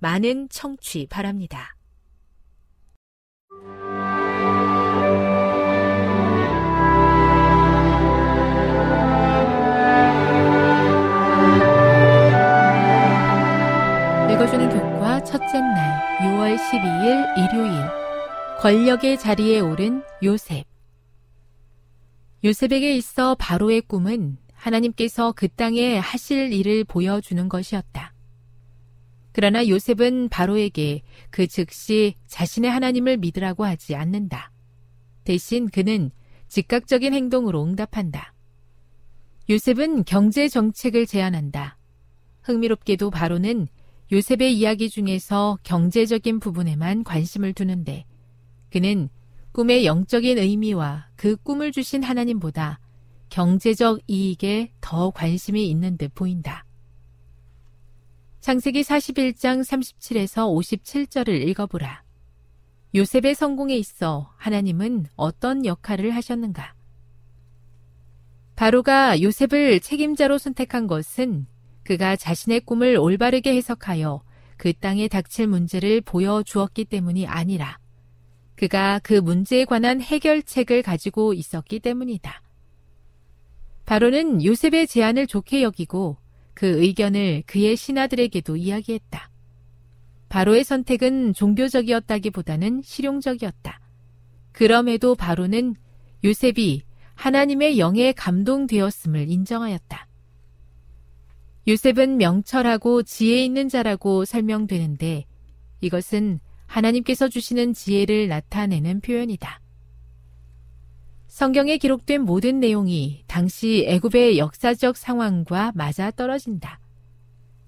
많은 0.00 0.48
청취 0.48 1.06
바랍니다. 1.08 1.76
읽어주는 14.32 14.70
교과 14.70 15.22
첫째 15.24 15.60
날 15.60 16.18
6월 16.20 16.56
12일 16.56 17.36
일요일 17.38 17.72
권력의 18.60 19.18
자리에 19.18 19.60
오른 19.60 20.02
요셉 20.22 20.64
요셉에게 22.42 22.96
있어 22.96 23.34
바로의 23.34 23.82
꿈은 23.82 24.38
하나님께서 24.54 25.32
그 25.32 25.48
땅에 25.48 25.98
하실 25.98 26.52
일을 26.54 26.84
보여주는 26.84 27.48
것이었다. 27.50 28.09
그러나 29.32 29.66
요셉은 29.66 30.28
바로에게 30.28 31.02
그 31.30 31.46
즉시 31.46 32.14
자신의 32.26 32.70
하나님을 32.70 33.16
믿으라고 33.18 33.64
하지 33.64 33.94
않는다. 33.94 34.50
대신 35.24 35.68
그는 35.68 36.10
즉각적인 36.48 37.14
행동으로 37.14 37.64
응답한다. 37.64 38.34
요셉은 39.48 40.04
경제 40.04 40.48
정책을 40.48 41.06
제안한다. 41.06 41.76
흥미롭게도 42.42 43.10
바로는 43.10 43.68
요셉의 44.12 44.56
이야기 44.56 44.90
중에서 44.90 45.58
경제적인 45.62 46.40
부분에만 46.40 47.04
관심을 47.04 47.52
두는데 47.52 48.06
그는 48.70 49.08
꿈의 49.52 49.84
영적인 49.84 50.38
의미와 50.38 51.08
그 51.16 51.36
꿈을 51.36 51.72
주신 51.72 52.02
하나님보다 52.02 52.80
경제적 53.28 54.00
이익에 54.08 54.72
더 54.80 55.10
관심이 55.10 55.68
있는 55.68 55.96
듯 55.96 56.12
보인다. 56.14 56.64
창세기 58.40 58.80
41장 58.80 59.60
37에서 59.60 60.48
57절을 60.48 61.46
읽어보라. 61.48 62.02
요셉의 62.94 63.34
성공에 63.34 63.76
있어 63.76 64.32
하나님은 64.38 65.06
어떤 65.14 65.66
역할을 65.66 66.12
하셨는가? 66.12 66.74
바로가 68.56 69.20
요셉을 69.20 69.80
책임자로 69.80 70.38
선택한 70.38 70.86
것은 70.86 71.46
그가 71.84 72.16
자신의 72.16 72.60
꿈을 72.60 72.96
올바르게 72.96 73.54
해석하여 73.56 74.22
그 74.56 74.72
땅에 74.72 75.06
닥칠 75.06 75.46
문제를 75.46 76.00
보여주었기 76.00 76.86
때문이 76.86 77.26
아니라 77.26 77.78
그가 78.56 79.00
그 79.02 79.12
문제에 79.14 79.66
관한 79.66 80.00
해결책을 80.00 80.82
가지고 80.82 81.34
있었기 81.34 81.80
때문이다. 81.80 82.42
바로는 83.84 84.42
요셉의 84.42 84.86
제안을 84.86 85.26
좋게 85.26 85.62
여기고 85.62 86.16
그 86.60 86.66
의견을 86.82 87.44
그의 87.46 87.74
신하들에게도 87.74 88.54
이야기했다. 88.56 89.30
바로의 90.28 90.62
선택은 90.62 91.32
종교적이었다기보다는 91.32 92.82
실용적이었다. 92.84 93.80
그럼에도 94.52 95.14
바로는 95.14 95.74
요셉이 96.22 96.82
하나님의 97.14 97.78
영에 97.78 98.12
감동되었음을 98.12 99.30
인정하였다. 99.30 100.06
요셉은 101.66 102.18
명철하고 102.18 103.04
지혜 103.04 103.42
있는 103.42 103.70
자라고 103.70 104.26
설명되는데 104.26 105.24
이것은 105.80 106.40
하나님께서 106.66 107.28
주시는 107.30 107.72
지혜를 107.72 108.28
나타내는 108.28 109.00
표현이다. 109.00 109.62
성경에 111.40 111.78
기록된 111.78 112.20
모든 112.20 112.60
내용이 112.60 113.24
당시 113.26 113.86
애굽의 113.88 114.36
역사적 114.36 114.94
상황과 114.98 115.72
맞아 115.74 116.10
떨어진다. 116.10 116.78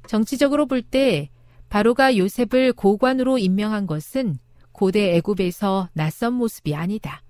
정치적으로 0.06 0.66
볼 0.66 0.82
때 0.82 1.30
바로가 1.70 2.18
요셉을 2.18 2.74
고관으로 2.74 3.38
임명한 3.38 3.86
것은 3.86 4.36
고대 4.72 5.16
애굽에서 5.16 5.88
낯선 5.94 6.34
모습이 6.34 6.74
아니다. 6.74 7.22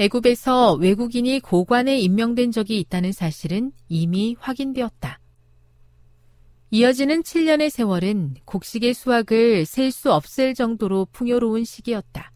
애굽에서 0.00 0.72
외국인이 0.72 1.38
고관에 1.38 2.00
임명된 2.00 2.50
적이 2.50 2.80
있다는 2.80 3.12
사실은 3.12 3.70
이미 3.88 4.34
확인되었다. 4.40 5.20
이어지는 6.72 7.22
7년의 7.22 7.70
세월은 7.70 8.34
곡식의 8.44 8.92
수확을 8.92 9.66
셀 9.66 9.92
수 9.92 10.12
없을 10.12 10.54
정도로 10.54 11.06
풍요로운 11.12 11.62
시기였다. 11.62 12.32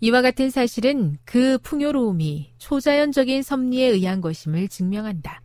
이와 0.00 0.20
같은 0.20 0.50
사실은 0.50 1.16
그 1.24 1.58
풍요로움이 1.58 2.52
초자연적인 2.58 3.42
섭리에 3.42 3.86
의한 3.88 4.20
것임을 4.20 4.68
증명한다. 4.68 5.40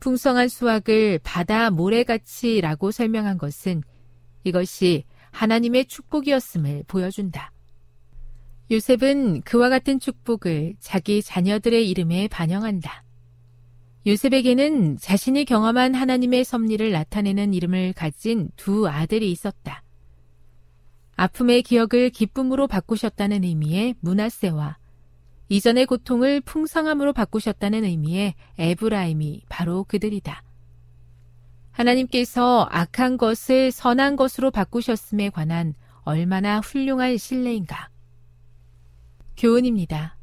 풍성한 0.00 0.48
수확을 0.48 1.20
바다 1.22 1.70
모래같이라고 1.70 2.90
설명한 2.90 3.38
것은 3.38 3.82
이것이 4.44 5.04
하나님의 5.30 5.86
축복이었음을 5.86 6.84
보여준다. 6.88 7.52
요셉은 8.70 9.42
그와 9.42 9.68
같은 9.68 9.98
축복을 9.98 10.74
자기 10.78 11.22
자녀들의 11.22 11.88
이름에 11.88 12.28
반영한다. 12.28 13.04
요셉에게는 14.06 14.98
자신이 14.98 15.44
경험한 15.44 15.94
하나님의 15.94 16.44
섭리를 16.44 16.90
나타내는 16.90 17.54
이름을 17.54 17.92
가진 17.94 18.50
두 18.56 18.88
아들이 18.88 19.30
있었다. 19.30 19.82
아픔의 21.18 21.62
기억을 21.62 22.10
기쁨으로 22.10 22.68
바꾸셨다는 22.68 23.42
의미의 23.42 23.96
문하세와 23.98 24.78
이전의 25.48 25.86
고통을 25.86 26.40
풍성함으로 26.42 27.12
바꾸셨다는 27.12 27.82
의미의 27.84 28.34
에브라임이 28.56 29.42
바로 29.48 29.82
그들이다. 29.82 30.44
하나님께서 31.72 32.68
악한 32.70 33.16
것을 33.16 33.72
선한 33.72 34.14
것으로 34.14 34.52
바꾸셨음에 34.52 35.30
관한 35.30 35.74
얼마나 36.02 36.60
훌륭한 36.60 37.16
신뢰인가. 37.16 37.90
교훈입니다. 39.36 40.16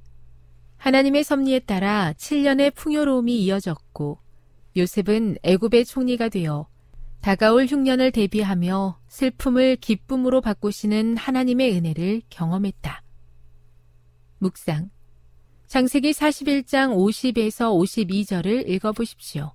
하나님의 0.77 1.25
섭리에 1.25 1.59
따라 1.59 2.13
7년의 2.13 2.73
풍요로움이 2.73 3.37
이어졌고 3.43 4.17
요셉은 4.77 5.39
애굽의 5.43 5.83
총리가 5.83 6.29
되어 6.29 6.67
다가올 7.25 7.65
흉년을 7.65 8.11
대비하며 8.11 8.99
슬픔을 9.07 9.77
기쁨으로 9.77 10.41
바꾸시는 10.41 11.17
하나님의 11.17 11.75
은혜를 11.75 12.21
경험했다. 12.29 13.01
묵상. 14.37 14.91
창세기 15.65 16.11
41장 16.11 16.95
50에서 16.95 17.73
52절을 17.73 18.69
읽어보십시오. 18.69 19.53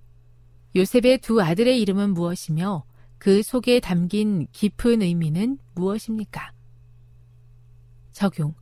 요셉의 0.74 1.18
두 1.18 1.40
아들의 1.40 1.80
이름은 1.80 2.12
무엇이며 2.12 2.82
그 3.18 3.40
속에 3.44 3.78
담긴 3.78 4.48
깊은 4.50 5.02
의미는 5.02 5.58
무엇입니까? 5.76 6.50
적용. 8.10 8.52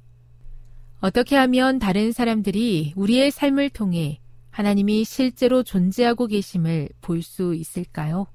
어떻게 1.00 1.34
하면 1.34 1.78
다른 1.78 2.12
사람들이 2.12 2.92
우리의 2.94 3.30
삶을 3.30 3.70
통해 3.70 4.20
하나님이 4.50 5.04
실제로 5.04 5.62
존재하고 5.62 6.26
계심을 6.26 6.90
볼 7.00 7.22
수 7.22 7.54
있을까요? 7.54 8.26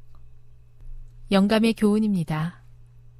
영감의 1.34 1.74
교훈입니다. 1.74 2.64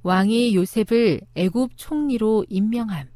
왕이 0.04 0.54
요셉을 0.54 1.20
애굽 1.34 1.72
총리로 1.76 2.46
임명함. 2.48 3.08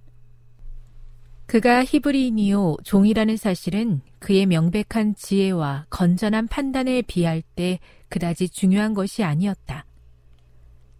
그가 1.46 1.84
히브리인이요 1.84 2.78
종이라는 2.82 3.36
사실은 3.36 4.00
그의 4.18 4.46
명백한 4.46 5.14
지혜와 5.14 5.86
건전한 5.88 6.48
판단에 6.48 7.02
비할 7.02 7.42
때 7.54 7.78
그다지 8.08 8.48
중요한 8.48 8.92
것이 8.92 9.22
아니었다. 9.22 9.86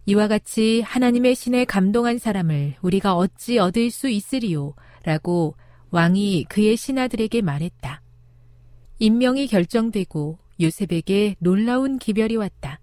이와 0.05 0.29
같이 0.29 0.81
하나님의 0.81 1.35
신에 1.35 1.65
감동한 1.65 2.19
사람을 2.19 2.75
우리가 2.81 3.15
어찌 3.15 3.59
얻을 3.59 3.91
수 3.91 4.07
있으리요? 4.07 4.75
라고 5.03 5.55
왕이 5.91 6.45
그의 6.47 6.77
신하들에게 6.77 7.41
말했다. 7.41 8.01
임명이 8.99 9.47
결정되고 9.47 10.39
요셉에게 10.61 11.35
놀라운 11.39 11.99
기별이 11.99 12.37
왔다. 12.37 12.79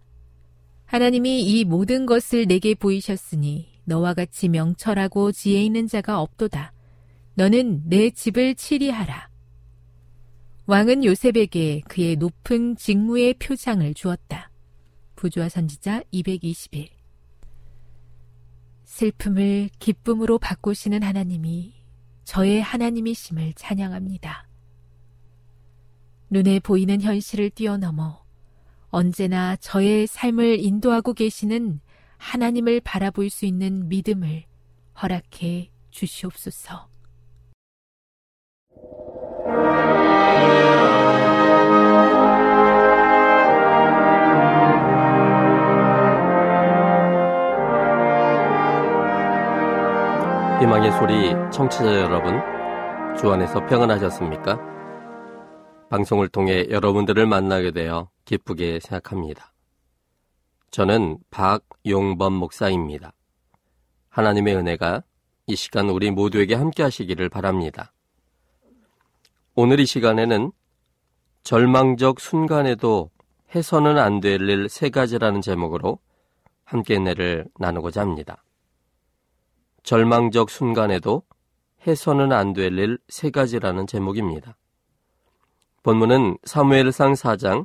하나님이 0.87 1.43
이 1.43 1.65
모든 1.65 2.07
것을 2.07 2.47
내게 2.47 2.75
보이셨으니 2.75 3.81
너와 3.85 4.15
같이 4.15 4.49
명철하고 4.49 5.33
지혜 5.33 5.63
있는 5.63 5.87
자가 5.87 6.21
없도다. 6.21 6.73
너는 7.35 7.83
내 7.89 8.11
집을 8.11 8.55
치리하라. 8.55 9.29
왕은 10.67 11.05
요셉에게 11.05 11.83
그의 11.89 12.17
높은 12.17 12.77
직무의 12.77 13.35
표장을 13.35 13.95
주었다. 13.95 14.51
부조와 15.15 15.49
선지자 15.49 16.03
221 16.11 16.89
슬픔을 18.85 19.71
기쁨으로 19.79 20.39
바꾸시는 20.39 21.03
하나님이 21.03 21.75
저의 22.25 22.61
하나님이심을 22.63 23.55
찬양합니다. 23.55 24.49
눈에 26.31 26.59
보이는 26.59 27.01
현실을 27.01 27.51
뛰어넘어 27.51 28.26
언제나 28.89 29.57
저의 29.57 30.07
삶을 30.07 30.59
인도하고 30.61 31.13
계시는 31.15 31.81
하나님을 32.19 32.81
바라볼 32.81 33.31
수 33.31 33.45
있는 33.45 33.89
믿음을 33.89 34.45
허락해 35.03 35.71
주시옵소서. 35.91 36.89
희망의 50.61 50.91
소리 50.93 51.33
청취자 51.53 52.01
여러분, 52.01 52.41
주 53.17 53.31
안에서 53.31 53.65
평안하셨습니까? 53.67 54.76
방송을 55.89 56.29
통해 56.29 56.67
여러분들을 56.69 57.27
만나게 57.27 57.71
되어 57.71 58.11
기쁘게 58.25 58.81
생각합니다. 58.81 59.53
저는 60.71 61.19
박용범 61.31 62.33
목사입니다. 62.33 63.13
하나님의 64.09 64.57
은혜가 64.57 65.03
이 65.47 65.57
시간 65.57 65.89
우리 65.91 66.11
모두에게 66.11 66.55
함께 66.55 66.83
하시기를 66.83 67.29
바랍니다. 67.29 67.93
오늘 69.55 69.79
이 69.81 69.87
시간에는 69.87 70.51
절망적 71.45 72.21
순간에도 72.21 73.11
해서는 73.55 73.97
안 73.99 74.21
될 74.21 74.43
일 74.43 74.69
세 74.69 74.91
가지라는 74.91 75.41
제목으로 75.41 76.01
함께 76.65 76.99
내를 76.99 77.47
나누고자 77.59 78.01
합니다. 78.01 78.43
절망적 79.85 80.51
순간에도 80.51 81.23
해서는 81.87 82.33
안 82.33 82.53
될 82.53 82.73
일 82.77 82.99
세 83.09 83.31
가지라는 83.31 83.87
제목입니다. 83.87 84.57
본문은 85.87 86.39
사무엘상 86.43 87.13
4장 87.13 87.65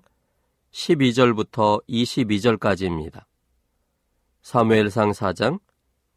12절부터 0.72 1.84
22절까지입니다. 1.90 3.24
사무엘상 4.44 5.10
4장 5.10 5.60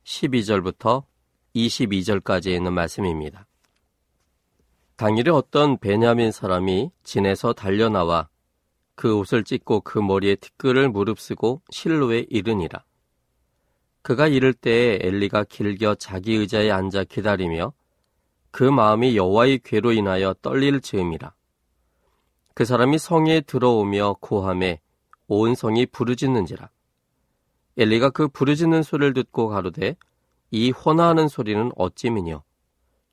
12절부터 0.04 1.04
22절까지 1.56 2.48
있는 2.48 2.74
말씀입니다. 2.74 3.46
당일에 4.96 5.30
어떤 5.30 5.78
베냐민 5.78 6.30
사람이 6.30 6.90
진에서 7.04 7.54
달려나와 7.54 8.28
그 8.94 9.16
옷을 9.16 9.42
찢고 9.42 9.80
그 9.80 9.98
머리에 9.98 10.34
티끌을 10.34 10.90
무릅쓰고 10.90 11.62
실로에 11.70 12.26
이르니라. 12.28 12.84
그가 14.02 14.28
이를 14.28 14.52
때에 14.52 14.98
엘리가 15.00 15.44
길겨 15.44 15.94
자기 15.94 16.34
의자에 16.34 16.70
앉아 16.70 17.04
기다리며 17.04 17.72
그 18.50 18.62
마음이 18.62 19.16
여호와의 19.16 19.60
괴로 19.64 19.92
인하여 19.92 20.34
떨릴 20.42 20.82
즈음이라. 20.82 21.32
그 22.54 22.64
사람이 22.64 22.98
성에 22.98 23.40
들어오며 23.40 24.16
고함에 24.20 24.80
온 25.26 25.54
성이 25.56 25.86
부르짖는지라. 25.86 26.70
엘리가 27.76 28.10
그 28.10 28.28
부르짖는 28.28 28.84
소리를 28.84 29.12
듣고 29.12 29.48
가로되 29.48 29.96
이 30.52 30.70
호나하는 30.70 31.26
소리는 31.26 31.72
어찌미뇨. 31.74 32.44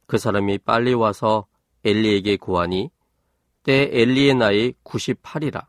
그 0.06 0.20
사람이 0.20 0.60
빨리 0.60 0.94
와서 0.94 1.48
엘리에게 1.84 2.38
고하니 2.38 2.92
때 3.64 3.90
엘리의 3.92 4.36
나이 4.36 4.74
98이라. 4.84 5.66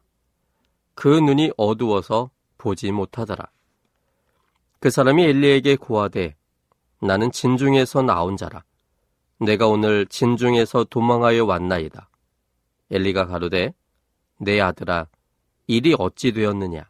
그 0.94 1.08
눈이 1.08 1.52
어두워서 1.56 2.30
보지 2.58 2.92
못하더라. 2.92 3.46
그 4.80 4.90
사람이 4.90 5.24
엘리에게 5.24 5.76
고하되 5.76 6.36
나는 7.00 7.32
진중에서 7.32 8.02
나온 8.02 8.36
자라. 8.36 8.64
내가 9.38 9.66
오늘 9.66 10.06
진중에서 10.06 10.84
도망하여 10.84 11.46
왔나이다. 11.46 12.10
엘리가 12.92 13.26
가로되 13.26 13.74
내 14.38 14.60
아들아 14.60 15.08
일이 15.66 15.96
어찌 15.98 16.32
되었느냐. 16.32 16.84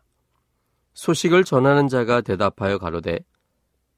소식을 0.95 1.45
전하는 1.45 1.89
자가 1.89 2.21
대답하여 2.21 2.79
가로되 2.79 3.21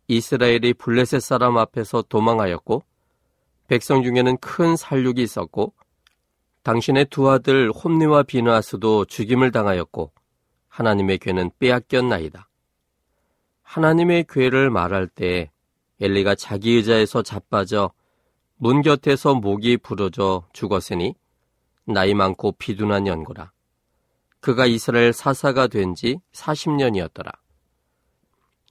이스라엘이 0.07 0.75
블레셋 0.75 1.23
사람 1.23 1.57
앞에서 1.57 2.03
도망하였고 2.03 2.85
백성 3.67 4.03
중에는 4.03 4.37
큰 4.37 4.77
살육이 4.77 5.23
있었고 5.23 5.73
당신의 6.63 7.07
두 7.07 7.31
아들 7.31 7.71
홈니와 7.71 8.23
비누아스도 8.23 9.07
죽임을 9.07 9.51
당하였고 9.51 10.13
하나님의 10.69 11.19
괴는 11.19 11.51
빼앗겼나이다. 11.59 12.49
하나님의 13.63 14.27
괴를 14.29 14.71
말할 14.71 15.09
때 15.09 15.51
엘리가 16.01 16.35
자기 16.35 16.73
의자에서 16.73 17.23
자빠져 17.23 17.93
문 18.57 18.83
곁에서 18.83 19.35
목이 19.35 19.79
부러져 19.79 20.47
죽었으니 20.53 21.15
나이 21.87 22.15
많고 22.15 22.53
비둔한 22.53 23.07
연고라. 23.07 23.53
그가 24.41 24.67
이스라엘 24.67 25.13
사사가 25.13 25.69
된 25.69 25.95
지 25.95 26.21
40년이었더라. 26.33 27.33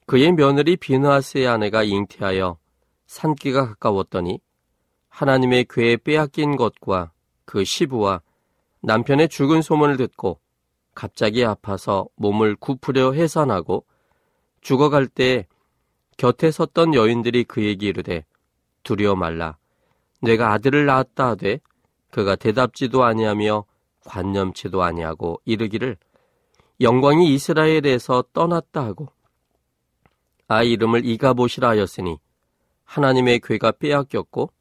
그의 0.05 0.31
며느리 0.33 0.75
비누아스의 0.75 1.47
아내가 1.47 1.83
잉태하여 1.83 2.57
산기가 3.07 3.67
가까웠더니 3.67 4.39
하나님의 5.09 5.65
괴에 5.69 5.97
빼앗긴 5.97 6.55
것과 6.57 7.11
그 7.45 7.63
시부와 7.63 8.21
남편의 8.81 9.29
죽은 9.29 9.61
소문을 9.61 9.97
듣고 9.97 10.39
갑자기 10.93 11.45
아파서 11.45 12.07
몸을 12.15 12.55
굽으려 12.55 13.13
해산하고 13.13 13.85
죽어갈 14.61 15.07
때 15.07 15.47
곁에 16.17 16.51
섰던 16.51 16.93
여인들이 16.93 17.45
그에게 17.45 17.87
이르되 17.87 18.25
두려워 18.83 19.15
말라 19.15 19.57
내가 20.21 20.51
아들을 20.51 20.85
낳았다 20.85 21.29
하되 21.29 21.59
그가 22.13 22.35
대답지도 22.35 23.03
아니하며 23.03 23.65
관념치도 24.05 24.83
아니하고 24.83 25.41
이르기를 25.45 25.97
영광이 26.79 27.33
이스라엘에서 27.33 28.25
떠났다 28.33 28.85
하고 28.85 29.07
아이 30.47 30.73
이름을 30.73 31.05
이가보시라 31.05 31.69
하였으니 31.69 32.19
하나님의 32.83 33.39
괴가 33.43 33.71
빼앗겼고 33.79 34.51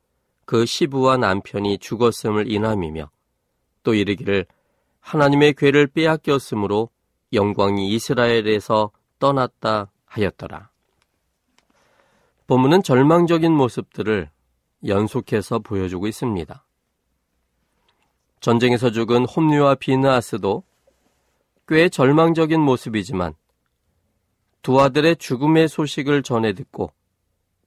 그 0.46 0.64
시부와 0.64 1.18
남편이 1.18 1.76
죽었음을 1.76 2.50
인함이며 2.50 3.10
또 3.82 3.92
이르기를 3.92 4.46
하나님의 5.00 5.52
괴를 5.52 5.88
빼앗겼으므로 5.88 6.88
영광이 7.34 7.92
이스라엘에서 7.92 8.92
떠났다 9.18 9.90
하였더라. 10.06 10.70
본문은 12.46 12.82
절망적인 12.82 13.52
모습들을 13.52 14.30
연속해서 14.86 15.58
보여주고 15.58 16.06
있습니다. 16.06 16.64
전쟁에서 18.42 18.90
죽은 18.90 19.24
홈리와 19.24 19.76
비느아스도 19.76 20.64
꽤 21.68 21.88
절망적인 21.88 22.60
모습이지만 22.60 23.34
두 24.62 24.80
아들의 24.80 25.16
죽음의 25.16 25.68
소식을 25.68 26.24
전해 26.24 26.52
듣고 26.52 26.92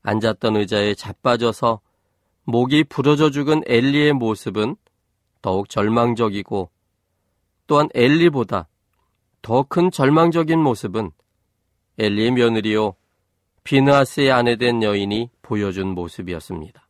앉았던 0.03 0.57
의자에 0.57 0.93
자빠져서 0.93 1.79
목이 2.43 2.83
부러져 2.83 3.31
죽은 3.31 3.63
엘리의 3.65 4.13
모습은 4.13 4.75
더욱 5.41 5.69
절망적이고 5.69 6.69
또한 7.67 7.89
엘리보다 7.95 8.67
더 9.41 9.63
큰 9.63 9.89
절망적인 9.91 10.59
모습은 10.59 11.11
엘리의 11.97 12.31
며느리요 12.31 12.95
비느아스의 13.63 14.31
아내 14.31 14.57
된 14.57 14.83
여인이 14.83 15.29
보여준 15.41 15.87
모습이었습니다. 15.89 16.84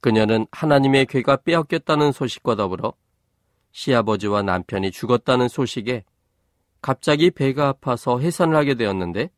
그녀는 0.00 0.46
하나님의 0.52 1.06
괴가 1.06 1.38
빼앗겼다는 1.38 2.12
소식과 2.12 2.56
더불어 2.56 2.94
시아버지와 3.72 4.42
남편이 4.42 4.90
죽었다는 4.90 5.48
소식에 5.48 6.04
갑자기 6.80 7.30
배가 7.30 7.68
아파서 7.68 8.18
해산을 8.18 8.56
하게 8.56 8.74
되었는데 8.74 9.30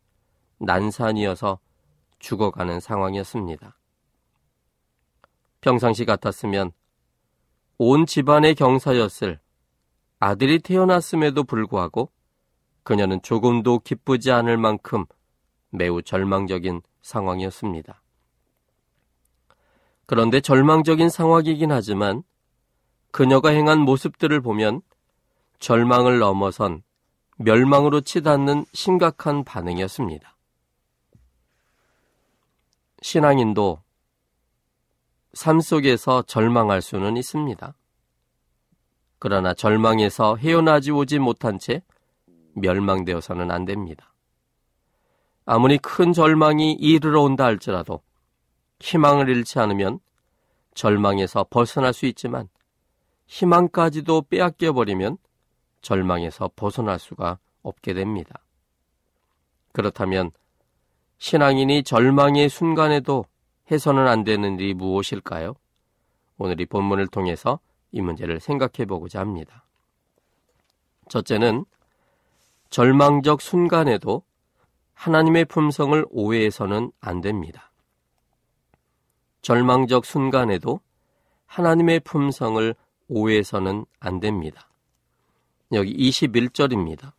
난산이어서 0.59 1.59
죽어가는 2.19 2.81
상황이었습니다. 2.81 3.79
평상시 5.61 6.05
같았으면 6.05 6.73
온 7.79 8.07
집안의 8.07 8.55
경사였을 8.55 9.41
아들이 10.21 10.59
태어났음에도 10.59 11.45
불구하고 11.45 12.11
그녀는 12.83 13.23
조금도 13.23 13.81
기쁘지 13.81 14.33
않을 14.33 14.57
만큼 14.57 15.05
매우 15.71 16.03
절망적인 16.03 16.83
상황이었습니다. 17.03 18.03
그런데 20.09 20.41
절망적인 20.41 21.11
상황이긴 21.11 21.71
하지만 21.71 22.23
그녀가 23.11 23.51
행한 23.51 23.81
모습들을 23.81 24.41
보면 24.41 24.81
절망을 25.59 26.19
넘어선 26.19 26.83
멸망으로 27.37 28.01
치닫는 28.01 28.65
심각한 28.73 29.45
반응이었습니다. 29.45 30.35
신앙인도 33.03 33.83
삶 35.35 35.61
속에서 35.61 36.23
절망할 36.23 36.81
수는 36.81 37.19
있습니다. 37.19 37.75
그러나 39.19 39.53
절망에서 39.53 40.37
헤어나지 40.37 40.91
오지 40.91 41.19
못한 41.19 41.59
채 41.59 41.83
멸망되어서는 42.55 43.51
안 43.51 43.67
됩니다. 43.67 44.15
아무리 45.45 45.77
큰 45.77 46.15
절망이 46.15 46.73
이르러 46.73 47.21
온다 47.21 47.45
할지라도 47.45 48.01
희망을 48.81 49.29
잃지 49.29 49.59
않으면 49.59 50.01
절망에서 50.75 51.47
벗어날 51.51 51.93
수 51.93 52.07
있지만 52.07 52.49
희망까지도 53.27 54.23
빼앗겨 54.23 54.73
버리면 54.73 55.19
절망에서 55.83 56.51
벗어날 56.57 56.99
수가 56.99 57.39
없게 57.63 57.95
됩니다. 57.95 58.41
그렇다면 59.73 60.31
신앙인이 61.19 61.83
절망의 61.83 62.49
순간에도 62.49 63.25
해서는 63.71 64.07
안 64.07 64.25
되는 64.25 64.59
일이 64.59 64.75
무엇일까요? 64.75 65.55
오늘 66.39 66.61
이 66.61 66.67
본문을 66.67 67.09
통해서 67.09 67.59
이 67.93 68.01
문제를 68.01 68.41
생각해 68.41 68.87
보고자 68.87 69.21
합니다. 69.21 69.65
첫째는 71.09 71.65
절망적 72.71 73.41
순간에도 73.41 74.23
하나님의 74.95 75.47
품성을 75.47 76.07
오해해서는 76.11 76.93
안 77.01 77.21
됩니다. 77.21 77.68
절망적 79.43 80.05
순간에도 80.05 80.81
하나님의 81.47 82.01
품성을 82.01 82.75
오해해서는 83.09 83.87
안 84.01 84.21
됩니다. 84.21 84.69
여기 85.73 85.95
21절입니다. 85.97 87.13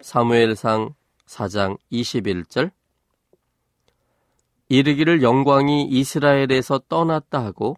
사무엘상 0.00 0.94
4장 1.26 1.78
21절 1.92 2.70
이르기를 4.68 5.22
영광이 5.22 5.84
이스라엘에서 5.84 6.80
떠났다 6.88 7.44
하고 7.44 7.76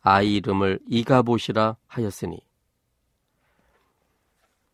아이 0.00 0.36
이름을 0.36 0.80
이가보시라 0.88 1.76
하였으니 1.86 2.40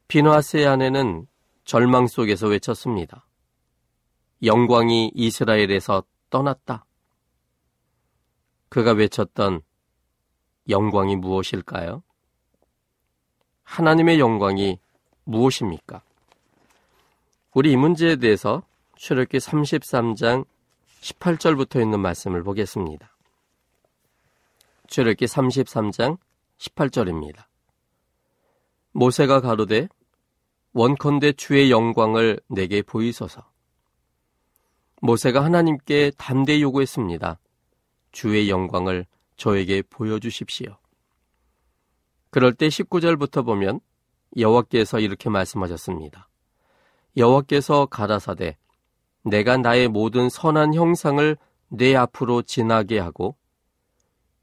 비누아스의 0.09 0.67
아내는 0.67 1.27
절망 1.65 2.07
속에서 2.07 2.47
외쳤습니다. 2.47 3.27
영광이 4.43 5.13
이스라엘에서 5.15 6.05
떠났다. 6.31 6.87
그가 8.69 8.93
외쳤던 8.93 9.63
영광이 10.69 11.17
무엇일까요? 11.17 12.03
하나님의 13.63 14.19
영광이 14.19 14.79
무엇입니까? 15.25 16.03
우리 17.55 17.73
이 17.73 17.77
문제에 17.77 18.17
대해서 18.17 18.63
출애기 18.97 19.39
33장 19.39 20.47
18절부터 21.01 21.81
있는 21.81 22.01
말씀을 22.01 22.43
보겠습니다. 22.43 23.15
출애기 24.87 25.27
33장 25.27 26.19
18절입니다. 26.59 27.45
모세가 28.93 29.41
가로되 29.41 29.89
원컨대 30.73 31.33
주의 31.33 31.71
영광을 31.71 32.41
내게 32.49 32.83
보이소서. 32.83 33.49
모세가 35.01 35.45
하나님께 35.45 36.13
담대 36.17 36.61
요구했습니다. 36.61 37.39
주의 38.19 38.51
영광을 38.51 39.07
저에게 39.37 39.81
보여주십시오. 39.81 40.77
그럴 42.31 42.53
때 42.53 42.67
19절부터 42.67 43.47
보면 43.47 43.79
여호와께서 44.37 44.99
이렇게 44.99 45.31
말씀하셨습니다. 45.31 46.29
여호와께서 47.17 47.87
가라사대 47.87 48.57
내가 49.23 49.57
나의 49.57 49.87
모든 49.87 50.29
선한 50.29 50.75
형상을 50.75 51.37
내 51.69 51.95
앞으로 51.95 52.43
지나게 52.43 52.99
하고 52.99 53.37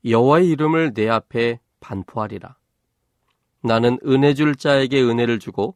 여호와의 0.05 0.48
이름을 0.51 0.94
내 0.94 1.10
앞에 1.10 1.60
반포하리라. 1.82 2.58
나는 3.60 4.00
은혜 4.05 4.36
줄 4.36 4.55
자에게 4.55 5.01
은혜를 5.01 5.39
주고 5.39 5.75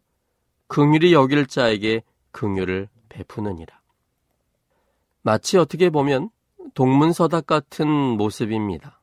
긍휼히 0.67 1.11
여길 1.11 1.47
자에게 1.47 2.03
긍휼을 2.31 2.87
베푸느니라. 3.09 3.77
마치 5.21 5.57
어떻게 5.57 5.89
보면 5.89 6.29
동문서답 6.73 7.45
같은 7.45 7.87
모습입니다. 7.87 9.01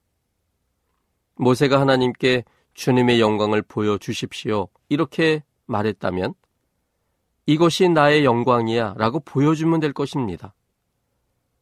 모세가 1.37 1.81
하나님께 1.81 2.45
주님의 2.75 3.21
영광을 3.21 3.63
보여주십시오. 3.63 4.69
이렇게 4.89 5.43
말했다면 5.67 6.35
이것이 7.47 7.89
나의 7.89 8.25
영광이야 8.25 8.95
라고 8.97 9.21
보여주면 9.21 9.81
될 9.81 9.93
것입니다. 9.93 10.55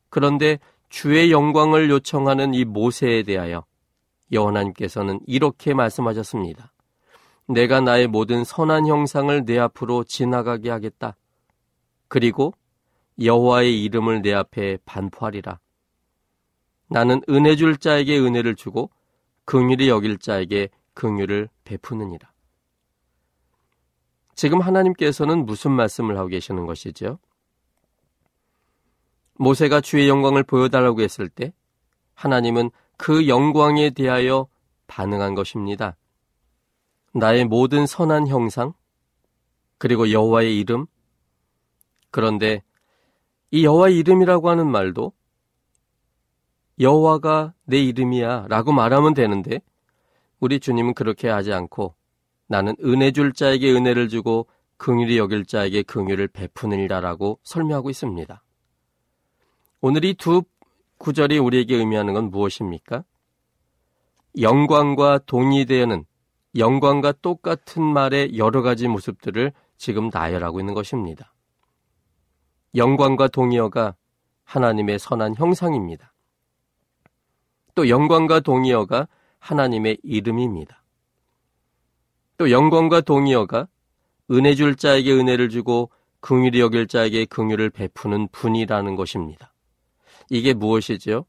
그런데 0.09 0.59
주의 0.89 1.31
영광을 1.33 1.91
요청하는 1.91 2.55
이 2.55 2.65
모세에 2.65 3.23
대하여 3.25 3.65
여호나님께서는 4.33 5.21
이렇게 5.27 5.75
말씀하셨습니다. 5.75 6.73
내가 7.47 7.81
나의 7.81 8.07
모든 8.07 8.45
선한 8.45 8.87
형상을 8.87 9.45
내 9.45 9.59
앞으로 9.59 10.05
지나가게 10.05 10.71
하겠다. 10.71 11.17
그리고 12.09 12.55
여호와의 13.21 13.83
이름을 13.85 14.23
내 14.23 14.33
앞에 14.33 14.79
반포하리라. 14.85 15.59
나는 16.89 17.23
은혜 17.29 17.57
줄 17.57 17.77
자에게 17.77 18.19
은혜를 18.19 18.57
주고 18.57 18.91
긍휼히 19.45 19.89
여길 19.89 20.19
자에게 20.19 20.69
긍휼을 20.95 21.49
베푸느니라. 21.65 22.33
지금 24.35 24.61
하나님께서는 24.61 25.47
무슨 25.47 25.73
말씀을 25.73 26.19
하고 26.19 26.29
계시는 26.29 26.67
것이죠? 26.67 27.19
모세가 29.35 29.81
주의 29.81 30.09
영광을 30.09 30.43
보여달라고 30.43 31.01
했을 31.01 31.29
때 31.29 31.53
하나님은 32.15 32.71
그 32.97 33.29
영광에 33.29 33.91
대하여 33.91 34.49
반응한 34.87 35.35
것입니다. 35.35 35.97
나의 37.13 37.45
모든 37.45 37.87
선한 37.87 38.29
형상, 38.29 38.73
그리고 39.79 40.11
여호와의 40.11 40.59
이름, 40.59 40.87
그런데 42.11 42.63
이 43.51 43.65
여호와의 43.65 43.97
이름이라고 43.99 44.49
하는 44.51 44.71
말도 44.71 45.13
여호와가 46.81 47.55
내 47.65 47.79
이름이야 47.79 48.47
라고 48.49 48.73
말하면 48.73 49.15
되는데 49.15 49.61
우리 50.41 50.61
주님은 50.61 50.95
그렇게 50.95 51.29
하지 51.29 51.53
않고 51.53 51.95
나는 52.47 52.75
은혜 52.85 53.13
줄 53.13 53.33
자에게 53.33 53.73
은혜를 53.73 54.09
주고 54.09 54.49
긍휼히 54.77 55.19
여길 55.19 55.47
자에게 55.47 55.83
긍휼을 55.83 56.29
베푸느니라라고 56.29 57.39
설명하고 57.43 57.91
있습니다. 57.91 58.43
오늘 59.81 60.05
이 60.05 60.15
두 60.15 60.43
구절이 60.99 61.39
우리에게 61.39 61.77
의미하는 61.77 62.15
건 62.15 62.31
무엇입니까? 62.31 63.05
영광과 64.41 65.19
동의되는 65.19 66.07
영광과 66.57 67.13
똑같은 67.13 67.83
말의 67.83 68.39
여러 68.39 68.63
가지 68.63 68.89
모습들을 68.89 69.53
지금 69.77 70.09
나열하고 70.13 70.61
있는 70.61 70.73
것입니다. 70.73 71.35
영광과 72.75 73.29
동의어가 73.29 73.97
하나님의 74.45 74.99
선한 74.99 75.35
형상입니다. 75.37 76.14
또 77.75 77.89
영광과 77.89 78.41
동의어가 78.41 79.09
하나님의 79.39 79.99
이름입니다. 80.03 80.83
또 82.37 82.51
영광과 82.51 83.01
동의어가 83.01 83.69
은혜 84.31 84.55
줄 84.55 84.77
자에게 84.77 85.13
은혜를 85.13 85.49
주고 85.49 85.91
긍휼히 86.21 86.61
여길 86.61 86.89
자에게 86.89 87.27
긍휼을 87.27 87.71
베푸는 87.71 88.29
분이라는 88.33 88.97
것입니다. 88.97 89.53
이게 90.31 90.55
무엇이지요? 90.55 91.27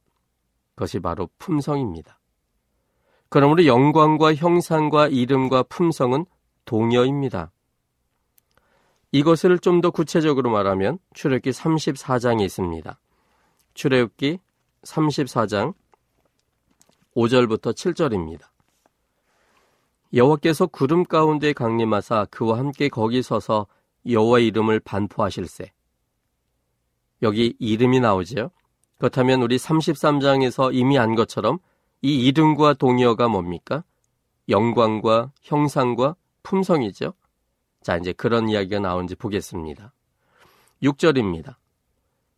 그것이 0.75 0.99
바로 0.99 1.29
품성입니다. 1.37 2.19
그러므로 3.29 3.65
영광과 3.65 4.35
형상과 4.35 5.07
이름과 5.07 5.63
품성은 5.63 6.25
동의어입니다. 6.65 7.51
이것을 9.11 9.59
좀 9.59 9.81
더 9.81 9.91
구체적으로 9.91 10.49
말하면 10.51 10.99
출애굽기 11.13 11.51
34장이 11.51 12.43
있습니다. 12.43 12.99
출애굽기 13.73 14.39
34장 14.83 15.73
5절부터 17.15 17.73
7절입니다. 17.73 18.41
여호와께서 20.13 20.67
구름 20.67 21.03
가운데 21.03 21.53
강림하사 21.53 22.27
그와 22.29 22.57
함께 22.57 22.89
거기 22.89 23.21
서서 23.21 23.67
여호와의 24.07 24.47
이름을 24.47 24.79
반포하실세. 24.81 25.71
여기 27.21 27.55
이름이 27.59 27.99
나오지요. 28.01 28.51
그렇다면 28.97 29.41
우리 29.41 29.57
33장에서 29.57 30.73
이미 30.73 30.99
안 30.99 31.15
것처럼 31.15 31.59
이 32.01 32.25
이름과 32.27 32.75
동의어가 32.75 33.27
뭡니까? 33.27 33.83
영광과 34.47 35.31
형상과 35.41 36.15
품성이죠. 36.43 37.13
자, 37.81 37.97
이제 37.97 38.13
그런 38.13 38.47
이야기가 38.49 38.79
나온지 38.79 39.15
보겠습니다. 39.15 39.93
6절입니다. 40.83 41.55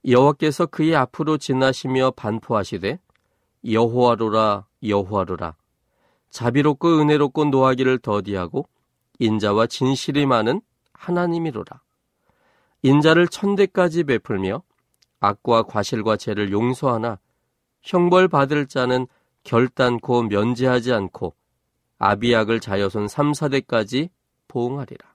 여호와께서 0.08 0.68
그의 0.68 0.96
앞으로 0.96 1.38
지나시며 1.38 2.12
반포하시되 2.12 3.00
여호와로라 3.70 4.67
여호와로라. 4.84 5.56
자비롭고 6.30 7.00
은혜롭고 7.00 7.46
노하기를 7.46 8.00
더디하고 8.00 8.68
인자와 9.20 9.68
진실이 9.68 10.26
많은 10.26 10.62
하나님이로라. 10.94 11.82
인자를 12.84 13.28
천대까지 13.28 14.04
베풀며 14.04 14.62
악과 15.20 15.64
과실과 15.64 16.18
죄를 16.18 16.52
용서하나 16.52 17.20
형벌 17.82 18.28
받을 18.28 18.68
자는 18.68 19.08
결단코 19.44 20.24
면제하지 20.24 20.94
않고 20.94 21.34
아비약을 22.00 22.60
자여손 22.60 23.08
3, 23.08 23.32
4대까지 23.32 24.10
보응하리라. 24.48 25.08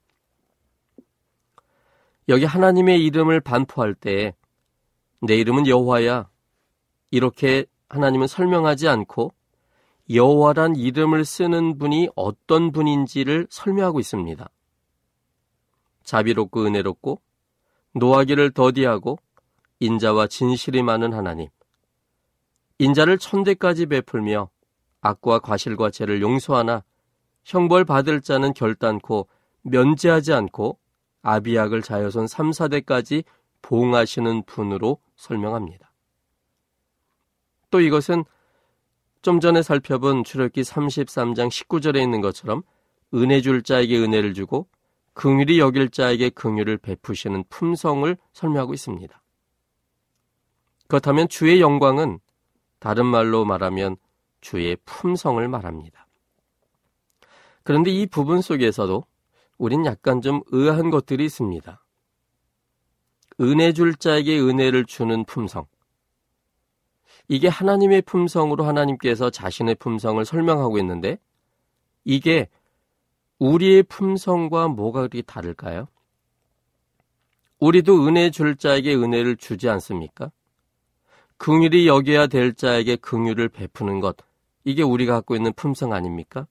여기 2.28 2.44
하나님의 2.44 3.04
이름을 3.04 3.40
반포할 3.40 3.94
때내 3.94 4.32
이름은 5.36 5.66
여호와야. 5.66 6.28
이렇게 7.10 7.66
하나님은 7.88 8.26
설명하지 8.26 8.88
않고 8.88 9.32
여호와란 10.10 10.76
이름을 10.76 11.24
쓰는 11.24 11.78
분이 11.78 12.08
어떤 12.16 12.72
분인지를 12.72 13.46
설명하고 13.50 14.00
있습니다. 14.00 14.48
자비롭고 16.02 16.66
은혜롭고 16.66 17.20
노하기를 17.94 18.52
더디하고 18.52 19.18
인자와 19.80 20.26
진실이 20.26 20.82
많은 20.82 21.12
하나님. 21.12 21.48
인자를 22.78 23.18
천대까지 23.18 23.86
베풀며 23.86 24.50
악과 25.00 25.38
과실과 25.38 25.90
죄를 25.90 26.20
용서하나 26.20 26.82
형벌 27.44 27.84
받을 27.84 28.20
자는 28.20 28.54
결단코 28.54 29.28
면제하지 29.62 30.32
않고 30.32 30.78
아비약을 31.22 31.82
자여손 31.82 32.26
3, 32.26 32.50
4대까지 32.50 33.24
보응하시는 33.62 34.44
분으로 34.44 34.98
설명합니다. 35.16 35.92
또 37.70 37.80
이것은 37.80 38.24
좀 39.22 39.38
전에 39.38 39.62
살펴본 39.62 40.24
출애굽기 40.24 40.62
33장 40.62 41.48
19절에 41.48 42.02
있는 42.02 42.20
것처럼 42.20 42.62
은혜 43.14 43.40
줄 43.40 43.62
자에게 43.62 43.96
은혜를 43.98 44.34
주고 44.34 44.68
긍휼히 45.14 45.58
여길 45.58 45.90
자에게 45.90 46.30
긍휼을 46.30 46.78
베푸시는 46.78 47.44
품성을 47.48 48.16
설명하고 48.32 48.74
있습니다. 48.74 49.22
그렇다면 50.88 51.28
주의 51.28 51.60
영광은 51.60 52.18
다른 52.80 53.06
말로 53.06 53.44
말하면 53.44 53.96
주의 54.40 54.76
품성을 54.84 55.46
말합니다. 55.46 56.08
그런데 57.62 57.92
이 57.92 58.06
부분 58.06 58.40
속에서도 58.40 59.04
우린 59.56 59.86
약간 59.86 60.20
좀 60.20 60.42
의아한 60.48 60.90
것들이 60.90 61.24
있습니다. 61.26 61.84
은혜 63.40 63.72
줄 63.72 63.94
자에게 63.94 64.40
은혜를 64.40 64.84
주는 64.86 65.24
품성. 65.24 65.66
이게 67.32 67.48
하나님의 67.48 68.02
품성으로 68.02 68.64
하나님께서 68.64 69.30
자신의 69.30 69.76
품성을 69.76 70.22
설명하고 70.22 70.76
있는데 70.80 71.16
이게 72.04 72.50
우리의 73.38 73.84
품성과 73.84 74.68
뭐가 74.68 75.00
그렇게 75.00 75.22
다를까요? 75.22 75.88
우리도 77.58 78.06
은혜 78.06 78.28
줄 78.28 78.56
자에게 78.56 78.94
은혜를 78.94 79.38
주지 79.38 79.70
않습니까? 79.70 80.30
긍휼이 81.38 81.86
여겨야 81.86 82.26
될 82.26 82.52
자에게 82.52 82.96
긍휼을 82.96 83.48
베푸는 83.48 84.00
것 84.00 84.14
이게 84.64 84.82
우리가 84.82 85.14
갖고 85.14 85.34
있는 85.34 85.54
품성 85.54 85.94
아닙니까? 85.94 86.46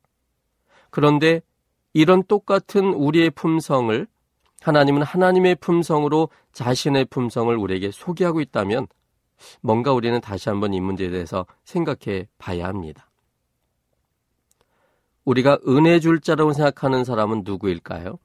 그런데 0.89 1.41
이런 1.93 2.23
똑같은 2.23 2.91
우리의 2.95 3.29
품성을 3.29 4.07
하나님은 4.61 5.03
하나님의 5.03 5.57
품성으로 5.57 6.29
자신의 6.53 7.05
품성을 7.05 7.55
우리에게 7.55 7.91
소개하고 7.91 8.41
있다면 8.41 8.87
뭔가 9.61 9.93
우리는 9.93 10.19
다시 10.21 10.49
한번 10.49 10.73
이 10.73 10.81
문제에 10.81 11.09
대해서 11.09 11.45
생각해 11.63 12.27
봐야 12.37 12.67
합니다. 12.67 13.09
우리가 15.25 15.59
은혜 15.67 15.99
줄 15.99 16.19
자라고 16.19 16.53
생각하는 16.53 17.03
사람은 17.03 17.43
누구일까요? 17.45 18.17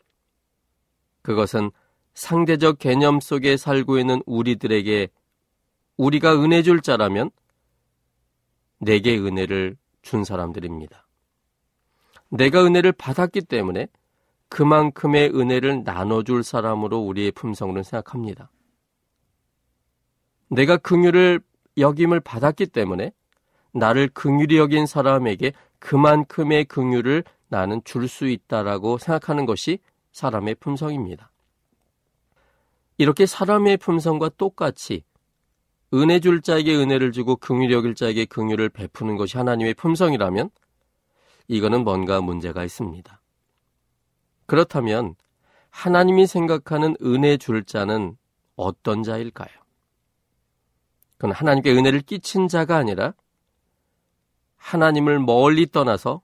그것은 1.22 1.70
상대적 2.14 2.78
개념 2.78 3.20
속에 3.20 3.56
살고 3.56 3.98
있는 3.98 4.22
우리들에게 4.26 5.08
우리가 5.96 6.42
은혜 6.42 6.62
줄 6.62 6.80
자라면 6.80 7.30
내게 8.78 9.18
은혜를 9.18 9.76
준 10.02 10.24
사람들입니다. 10.24 11.06
내가 12.30 12.64
은혜를 12.64 12.92
받았기 12.92 13.42
때문에 13.42 13.88
그만큼의 14.48 15.30
은혜를 15.34 15.84
나눠줄 15.84 16.42
사람으로 16.42 16.98
우리의 17.00 17.32
품성을 17.32 17.82
생각합니다. 17.82 18.50
내가 20.48 20.76
긍휼을 20.76 21.40
여김을 21.76 22.20
받았기 22.20 22.66
때문에 22.66 23.12
나를 23.72 24.08
긍휼히 24.08 24.56
여긴 24.56 24.86
사람에게 24.86 25.52
그만큼의 25.78 26.64
긍휼을 26.64 27.24
나는 27.48 27.82
줄 27.84 28.08
수 28.08 28.26
있다라고 28.26 28.98
생각하는 28.98 29.46
것이 29.46 29.78
사람의 30.12 30.56
품성입니다. 30.56 31.30
이렇게 32.98 33.26
사람의 33.26 33.76
품성과 33.76 34.30
똑같이 34.38 35.04
은혜 35.92 36.18
줄 36.18 36.40
자에게 36.40 36.74
은혜를 36.74 37.12
주고 37.12 37.36
긍휼히 37.36 37.72
여길 37.72 37.94
자에게 37.94 38.24
긍휼을 38.24 38.70
베푸는 38.70 39.16
것이 39.16 39.36
하나님의 39.36 39.74
품성이라면 39.74 40.50
이거는 41.48 41.84
뭔가 41.84 42.20
문제가 42.20 42.64
있습니다. 42.64 43.20
그렇다면 44.46 45.14
하나님이 45.70 46.26
생각하는 46.26 46.96
은혜 47.02 47.36
줄 47.36 47.64
자는 47.64 48.16
어떤 48.56 49.02
자일까요? 49.02 49.65
그건 51.16 51.32
하나님께 51.32 51.72
은혜를 51.72 52.00
끼친 52.00 52.48
자가 52.48 52.76
아니라 52.76 53.14
하나님을 54.56 55.20
멀리 55.20 55.66
떠나서 55.66 56.22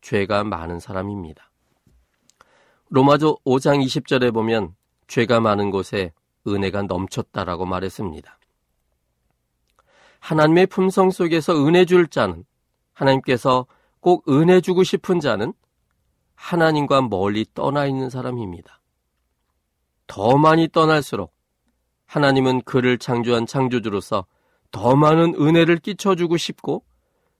죄가 0.00 0.44
많은 0.44 0.80
사람입니다. 0.80 1.50
로마조 2.90 3.38
5장 3.44 3.84
20절에 3.84 4.32
보면 4.32 4.74
죄가 5.06 5.40
많은 5.40 5.70
곳에 5.70 6.12
은혜가 6.46 6.82
넘쳤다라고 6.82 7.66
말했습니다. 7.66 8.38
하나님의 10.20 10.66
품성 10.66 11.10
속에서 11.10 11.54
은혜 11.66 11.84
줄 11.84 12.08
자는 12.08 12.44
하나님께서 12.92 13.66
꼭 14.00 14.28
은혜 14.28 14.60
주고 14.60 14.82
싶은 14.82 15.20
자는 15.20 15.52
하나님과 16.34 17.02
멀리 17.02 17.46
떠나 17.54 17.86
있는 17.86 18.10
사람입니다. 18.10 18.80
더 20.06 20.36
많이 20.38 20.68
떠날수록 20.68 21.34
하나님은 22.08 22.62
그를 22.62 22.98
창조한 22.98 23.46
창조주로서 23.46 24.26
더 24.70 24.96
많은 24.96 25.34
은혜를 25.38 25.78
끼쳐주고 25.78 26.36
싶고 26.36 26.82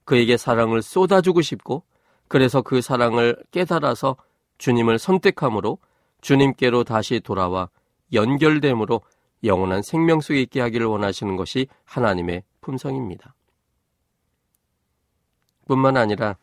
그에게 0.05 0.37
사랑을 0.37 0.83
쏟아주고 0.83 1.43
싶고 1.43 1.83
그래서 2.29 2.63
그 2.63 2.81
사랑을 2.81 3.37
깨달아서 3.51 4.17
주님을 4.59 4.99
선택함으로 4.99 5.79
주님께로 6.21 6.85
다시 6.85 7.21
돌아와 7.21 7.71
연결됨으로 8.13 9.01
영원한 9.45 9.83
생명 9.83 10.21
속에 10.21 10.41
있게 10.43 10.61
하기를 10.61 10.87
원하시는 10.87 11.37
것이 11.37 11.67
하나님의 11.85 12.43
품성입니다. 12.61 13.35
뿐만 15.67 15.97
아니라 15.97 16.37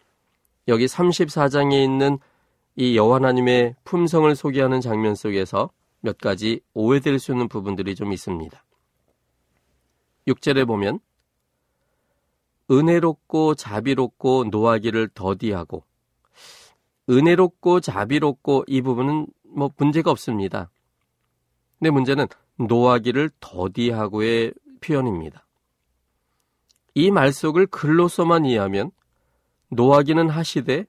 여기 0.68 0.86
34장에 0.86 1.84
있는 1.84 2.18
이 2.76 2.98
여호와 2.98 3.18
하나님의 3.18 3.76
품성을 3.84 4.34
소개하는 4.36 4.82
장면 4.82 5.16
속에서 5.16 5.70
몇 6.06 6.20
가지 6.20 6.62
오해될 6.76 7.18
수 7.20 7.32
있는 7.32 7.48
부분들이 7.50 7.96
좀 7.96 8.14
있습니다. 8.14 8.64
6절에 10.28 10.68
보면 10.68 11.00
은혜롭고 12.70 13.56
자비롭고 13.56 14.46
노하기를 14.46 15.10
더디하고 15.16 15.84
은혜롭고 17.10 17.80
자비롭고 17.80 18.66
이 18.68 18.82
부분은 18.82 19.28
뭐 19.44 19.72
문제가 19.78 20.12
없습니다. 20.12 20.70
근데 21.80 21.90
문제는 21.90 22.28
노하기를 22.58 23.32
더디하고의 23.40 24.54
표현입니다. 24.82 25.46
이 26.94 27.10
말속을 27.10 27.66
글로서만 27.68 28.46
이해하면 28.46 28.92
노하기는 29.70 30.30
하시되 30.30 30.86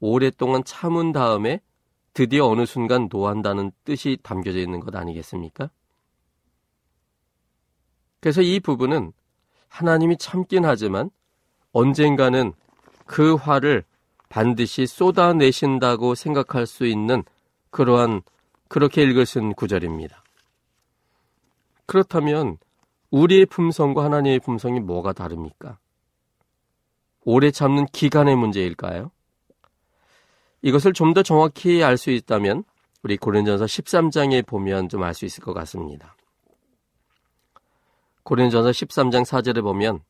오랫동안 0.00 0.64
참은 0.64 1.12
다음에 1.12 1.60
드디어 2.18 2.48
어느 2.48 2.66
순간 2.66 3.08
노한다는 3.08 3.70
뜻이 3.84 4.18
담겨져 4.24 4.58
있는 4.58 4.80
것 4.80 4.92
아니겠습니까? 4.96 5.70
그래서 8.18 8.42
이 8.42 8.58
부분은 8.58 9.12
하나님이 9.68 10.16
참긴 10.16 10.64
하지만 10.64 11.10
언젠가는 11.70 12.54
그 13.06 13.36
화를 13.36 13.84
반드시 14.28 14.84
쏟아내신다고 14.88 16.16
생각할 16.16 16.66
수 16.66 16.86
있는 16.86 17.22
그러한 17.70 18.22
그렇게 18.66 19.02
읽으신 19.02 19.54
구절입니다. 19.54 20.24
그렇다면 21.86 22.58
우리의 23.12 23.46
품성과 23.46 24.02
하나님의 24.02 24.40
품성이 24.40 24.80
뭐가 24.80 25.12
다릅니까? 25.12 25.78
오래 27.24 27.52
참는 27.52 27.86
기간의 27.92 28.34
문제일까요? 28.34 29.12
이것을 30.62 30.92
좀 30.92 31.14
더 31.14 31.22
정확히 31.22 31.82
알 31.82 31.96
수 31.96 32.10
있다면 32.10 32.64
우리 33.02 33.16
고린전서 33.16 33.64
13장에 33.66 34.44
보면 34.46 34.88
좀 34.88 35.02
알 35.02 35.14
수 35.14 35.24
있을 35.24 35.42
것 35.42 35.52
같습니다. 35.54 36.16
고린전서 38.24 38.70
13장 38.70 39.24
4절에 39.24 39.62
보면 39.62 40.00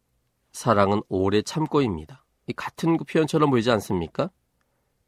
사랑은 0.52 1.02
오래 1.08 1.42
참고입니다. 1.42 2.24
이 2.46 2.52
같은 2.52 2.96
그 2.96 3.04
표현처럼 3.04 3.50
보이지 3.50 3.70
않습니까? 3.70 4.30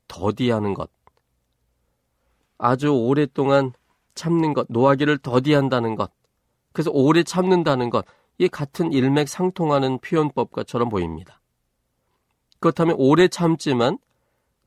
더디하는 0.09 0.75
것. 0.75 0.91
아주 2.59 2.91
오랫동안 2.91 3.73
참는 4.15 4.53
것, 4.53 4.67
노하기를 4.69 5.19
더디한다는 5.19 5.97
것. 5.97 6.13
그래서 6.73 6.91
오래 6.93 7.23
참는다는 7.23 7.91
것. 7.91 8.05
이 8.39 8.49
같은 8.49 8.93
일맥상통하는 8.93 9.99
표현법과처럼 10.01 10.89
보입니다. 10.89 11.41
그렇다면 12.61 12.97
오래 12.99 13.29
참지만 13.29 13.99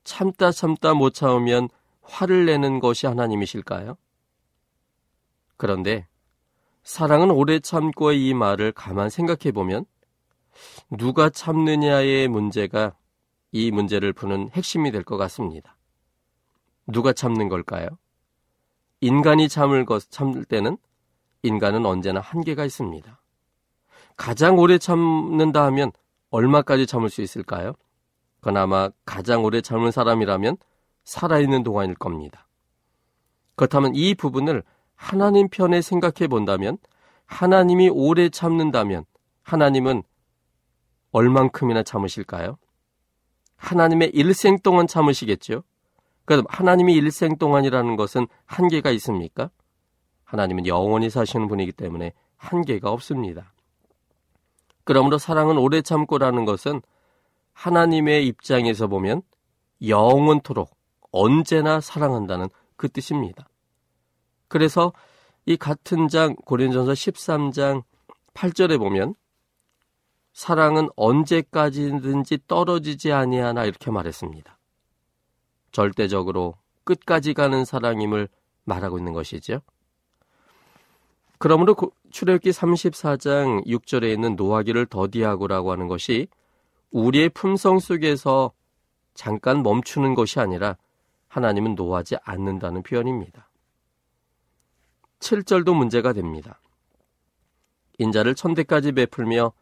참다 0.03 0.51
참다 0.51 0.93
못 0.93 1.13
참으면 1.13 1.69
화를 2.01 2.45
내는 2.45 2.79
것이 2.79 3.07
하나님이실까요? 3.07 3.97
그런데 5.57 6.07
사랑은 6.83 7.31
오래 7.31 7.59
참고의 7.59 8.27
이 8.27 8.33
말을 8.33 8.73
가만 8.73 9.09
생각해 9.09 9.51
보면 9.53 9.85
누가 10.89 11.29
참느냐의 11.29 12.27
문제가 12.27 12.95
이 13.51 13.71
문제를 13.71 14.13
푸는 14.13 14.49
핵심이 14.51 14.91
될 14.91 15.03
것 15.03 15.17
같습니다. 15.17 15.77
누가 16.87 17.13
참는 17.13 17.47
걸까요? 17.49 17.87
인간이 18.99 19.47
참을 19.47 19.85
것, 19.85 20.09
참을 20.11 20.43
때는 20.45 20.77
인간은 21.43 21.85
언제나 21.85 22.19
한계가 22.19 22.65
있습니다. 22.65 23.21
가장 24.17 24.57
오래 24.57 24.77
참는다 24.77 25.63
하면 25.65 25.91
얼마까지 26.29 26.87
참을 26.87 27.09
수 27.09 27.21
있을까요? 27.21 27.73
그나마 28.43 28.89
가장 29.06 29.45
오래 29.45 29.62
참은 29.62 29.89
사람이라면 29.91 30.58
살아있는 31.06 31.63
동안일 31.63 31.95
겁니다. 31.95 32.47
그렇다면 33.56 33.95
이 33.95 34.13
부분을 34.15 34.63
하나님 34.95 35.47
편에 35.47 35.82
생각해 35.82 36.27
본다면 36.27 36.77
하나님이 37.25 37.89
오래 37.89 38.29
참는다면 38.29 39.06
하나님은 39.43 40.03
얼만큼이나 41.12 41.84
참으실까요? 41.84 42.58
하나님의 43.56 44.10
일생 44.10 44.60
동안 44.60 44.88
참으시겠죠? 44.88 45.63
그럼 46.25 46.43
하나님이 46.49 46.93
일생 46.95 47.38
동안이라는 47.38 47.95
것은 47.95 48.27
한계가 48.45 48.91
있습니까? 48.91 49.51
하나님은 50.25 50.67
영원히 50.67 51.10
사시는 51.10 51.47
분이기 51.47 51.71
때문에 51.71 52.12
한계가 52.36 52.91
없습니다. 52.91 53.53
그러므로 54.84 55.17
사랑은 55.17 55.58
오래 55.58 55.82
참고라는 55.82 56.43
것은 56.43 56.82
하나님의 57.53 58.27
입장에서 58.27 58.87
보면 58.87 59.21
영원토록 59.85 60.75
언제나 61.11 61.79
사랑한다는 61.79 62.47
그 62.75 62.89
뜻입니다. 62.89 63.47
그래서 64.47 64.93
이 65.45 65.57
같은 65.57 66.07
장 66.07 66.35
고린전서 66.35 66.93
13장 66.93 67.83
8절에 68.33 68.77
보면 68.77 69.15
사랑은 70.33 70.89
언제까지든지 70.95 72.39
떨어지지 72.47 73.11
아니하나 73.11 73.65
이렇게 73.65 73.91
말했습니다. 73.91 74.57
절대적으로 75.71 76.55
끝까지 76.83 77.33
가는 77.33 77.65
사랑임을 77.65 78.29
말하고 78.63 78.97
있는 78.97 79.13
것이죠. 79.13 79.61
그러므로 81.37 81.75
출애굽기 82.11 82.51
34장 82.51 83.65
6절에 83.65 84.13
있는 84.13 84.35
노하기를 84.35 84.85
더디하고라고 84.85 85.71
하는 85.71 85.87
것이 85.87 86.27
우리의 86.93 87.29
품성 87.29 87.79
속에서 87.79 88.53
잠깐 89.15 89.63
멈추는 89.63 90.13
것이 90.13 90.39
아니라 90.39 90.77
하나님은 91.27 91.75
노하지 91.75 92.15
않는다는 92.23 92.84
표현입니다. 92.84 93.49
7절도 95.19 95.75
문제가 95.75 96.13
됩니다. 96.13 96.60
인자를 97.97 98.36
천대까지 98.36 98.91
베풀며 98.91 99.53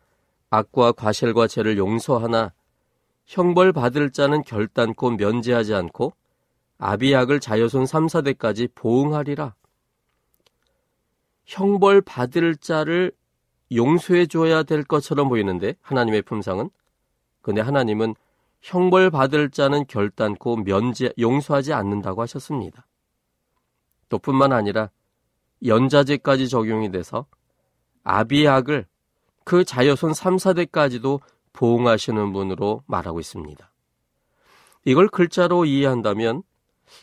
악과 0.49 0.91
과실과 0.91 1.47
죄를 1.47 1.77
용서하나 1.77 2.51
형벌 3.25 3.71
받을 3.71 4.11
자는 4.11 4.43
결단코 4.43 5.11
면제하지 5.11 5.73
않고 5.73 6.13
아비약을 6.79 7.39
자여손 7.39 7.85
3, 7.85 8.07
4대까지 8.07 8.69
보응하리라. 8.75 9.55
형벌 11.45 12.01
받을 12.01 12.57
자를 12.57 13.13
용서해 13.73 14.25
줘야 14.25 14.63
될 14.63 14.83
것처럼 14.83 15.29
보이는데 15.29 15.75
하나님의 15.81 16.23
품성은 16.23 16.69
근데 17.41 17.61
하나님은 17.61 18.15
형벌 18.61 19.09
받을 19.09 19.49
자는 19.49 19.85
결단코 19.87 20.57
면제 20.57 21.11
용서하지 21.19 21.73
않는다고 21.73 22.21
하셨습니다. 22.21 22.85
또 24.09 24.19
뿐만 24.19 24.51
아니라 24.53 24.89
연자제까지 25.65 26.49
적용이 26.49 26.91
돼서 26.91 27.25
아비약을 28.03 28.85
그 29.43 29.63
자여손 29.63 30.13
3, 30.13 30.35
4대까지도 30.35 31.19
보응하시는 31.53 32.33
분으로 32.33 32.83
말하고 32.87 33.19
있습니다. 33.19 33.71
이걸 34.85 35.07
글자로 35.07 35.65
이해한다면 35.65 36.43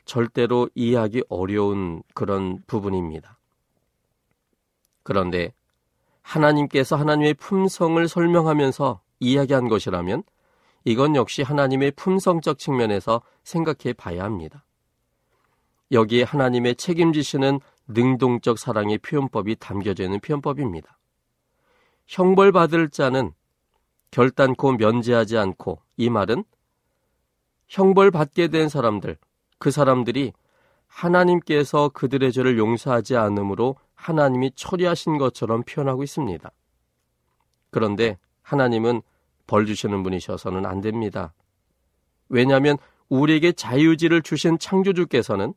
절대로 0.04 0.68
이해하기 0.74 1.24
어려운 1.28 2.02
그런 2.14 2.62
부분입니다. 2.66 3.38
그런데 5.02 5.52
하나님께서 6.22 6.96
하나님의 6.96 7.34
품성을 7.34 8.06
설명하면서 8.06 9.00
이야기한 9.20 9.68
것이라면 9.68 10.22
이건 10.84 11.16
역시 11.16 11.42
하나님의 11.42 11.92
품성적 11.92 12.58
측면에서 12.58 13.22
생각해 13.44 13.92
봐야 13.94 14.24
합니다. 14.24 14.64
여기에 15.90 16.22
하나님의 16.22 16.76
책임지시는 16.76 17.60
능동적 17.88 18.58
사랑의 18.58 18.98
표현법이 18.98 19.56
담겨져 19.56 20.04
있는 20.04 20.20
표현법입니다. 20.20 20.98
형벌받을 22.06 22.90
자는 22.90 23.32
결단코 24.10 24.72
면제하지 24.72 25.36
않고 25.36 25.80
이 25.96 26.10
말은 26.10 26.44
형벌받게 27.68 28.48
된 28.48 28.68
사람들, 28.68 29.18
그 29.58 29.70
사람들이 29.70 30.32
하나님께서 30.86 31.90
그들의 31.90 32.32
죄를 32.32 32.58
용서하지 32.58 33.16
않으므로 33.16 33.76
하나님이 33.94 34.52
처리하신 34.54 35.18
것처럼 35.18 35.62
표현하고 35.64 36.02
있습니다. 36.02 36.50
그런데 37.70 38.18
하나님은 38.48 39.02
벌 39.46 39.66
주시는 39.66 40.02
분이셔서는 40.02 40.64
안 40.64 40.80
됩니다. 40.80 41.34
왜냐하면 42.30 42.78
우리에게 43.10 43.52
자유의지를 43.52 44.22
주신 44.22 44.58
창조주께서는 44.58 45.52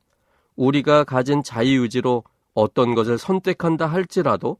우리가 0.57 1.05
가진 1.05 1.41
자유의지로 1.41 2.23
어떤 2.53 2.93
것을 2.93 3.17
선택한다 3.17 3.87
할지라도 3.87 4.57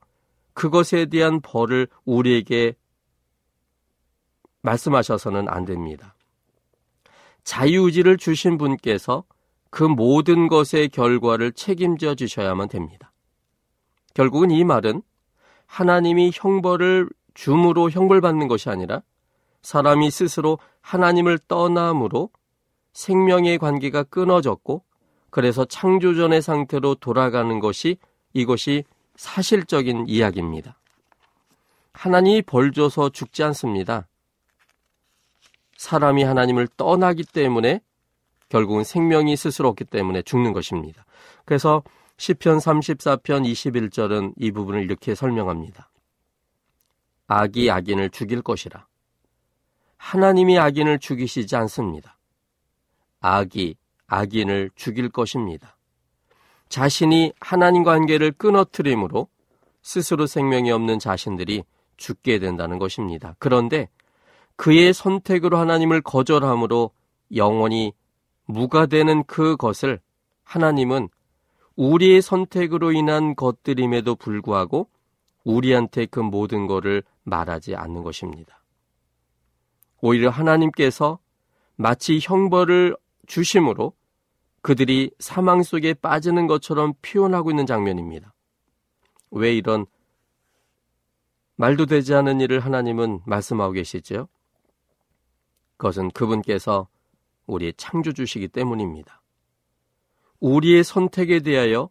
그것에 0.54 1.08
대한 1.08 1.42
벌을 1.42 1.88
우리에게 2.06 2.76
말씀하셔서는 4.62 5.50
안 5.50 5.66
됩니다. 5.66 6.16
자유의지를 7.44 8.16
주신 8.18 8.58
분께서 8.58 9.26
그 9.70 9.84
모든 9.84 10.48
것의 10.48 10.90
결과를 10.90 11.52
책임져 11.52 12.16
주셔야만 12.16 12.70
됩니다. 12.70 13.12
결국은 14.14 14.52
이 14.52 14.64
말은 14.64 15.02
하나님이 15.66 16.32
형벌을 16.34 17.10
줌으로 17.34 17.90
형벌받는 17.90 18.48
것이 18.48 18.70
아니라 18.70 19.02
사람이 19.62 20.12
스스로 20.12 20.58
하나님을 20.82 21.40
떠남으로 21.48 22.30
생명의 22.94 23.58
관계가 23.58 24.04
끊어졌고 24.04 24.84
그래서 25.30 25.66
창조전의 25.66 26.42
상태로 26.42 26.96
돌아가는 26.96 27.60
것이 27.60 27.98
이것이 28.34 28.84
사실적인 29.16 30.06
이야기입니다. 30.08 30.78
하나님이 31.94 32.42
벌 32.42 32.72
줘서 32.72 33.10
죽지 33.10 33.44
않습니다. 33.44 34.08
사람이 35.78 36.24
하나님을 36.24 36.68
떠나기 36.78 37.24
때문에 37.24 37.82
결국은 38.50 38.84
생명이 38.84 39.36
스스로 39.38 39.70
없기 39.70 39.86
때문에 39.86 40.22
죽는 40.24 40.54
것입니다. 40.54 41.06
그래서 41.46 41.84
시편 42.18 42.58
34편 42.58 43.50
21절은 43.50 44.34
이 44.38 44.52
부분을 44.52 44.84
이렇게 44.84 45.16
설명합니다. 45.16 45.91
악이 47.34 47.72
악인을 47.72 48.10
죽일 48.10 48.42
것이라. 48.42 48.86
하나님이 49.96 50.60
악인을 50.60 51.00
죽이시지 51.00 51.56
않습니다. 51.56 52.18
악이 53.22 53.76
악인을 54.08 54.72
죽일 54.76 55.08
것입니다. 55.08 55.78
자신이 56.68 57.32
하나님 57.40 57.84
관계를 57.84 58.34
끊어뜨림으로 58.34 59.30
스스로 59.82 60.28
생명이 60.28 60.72
없는 60.72 61.00
자신들이 61.00 61.64
죽게 61.96 62.40
된다는 62.40 62.80
것입니다. 62.80 63.36
그런데 63.40 63.88
그의 64.58 64.94
선택으로 64.94 65.58
하나님을 65.58 66.02
거절함으로 66.02 66.92
영원히 67.38 67.94
무가 68.44 68.88
되는 68.88 69.24
그것을 69.24 70.02
하나님은 70.44 71.08
우리의 71.78 72.22
선택으로 72.22 72.92
인한 72.92 73.38
것들임에도 73.38 74.16
불구하고 74.16 74.90
우리한테 75.46 76.06
그 76.08 76.20
모든 76.20 76.68
것을 76.68 77.04
말하지 77.32 77.76
않는 77.76 78.04
것입니다. 78.04 78.62
오히려 80.02 80.30
하나님께서 80.30 81.20
마치 81.76 82.20
형벌을 82.22 82.98
주심으로 83.26 83.94
그들이 84.62 85.12
사망 85.20 85.64
속에 85.64 85.94
빠지는 85.96 86.46
것처럼 86.46 86.94
표현하고 87.02 87.50
있는 87.50 87.66
장면입니다. 87.66 88.34
왜 89.32 89.56
이런 89.56 89.86
말도 91.56 91.86
되지 91.86 92.14
않은 92.14 92.42
일을 92.42 92.60
하나님은 92.60 93.22
말씀하고 93.26 93.74
계시죠? 93.74 94.28
그것은 95.78 96.12
그분께서 96.12 96.88
우리의 97.48 97.74
창조주시기 97.78 98.50
때문입니다. 98.50 99.22
우리의 100.40 100.84
선택에 100.84 101.40
대하여 101.40 101.90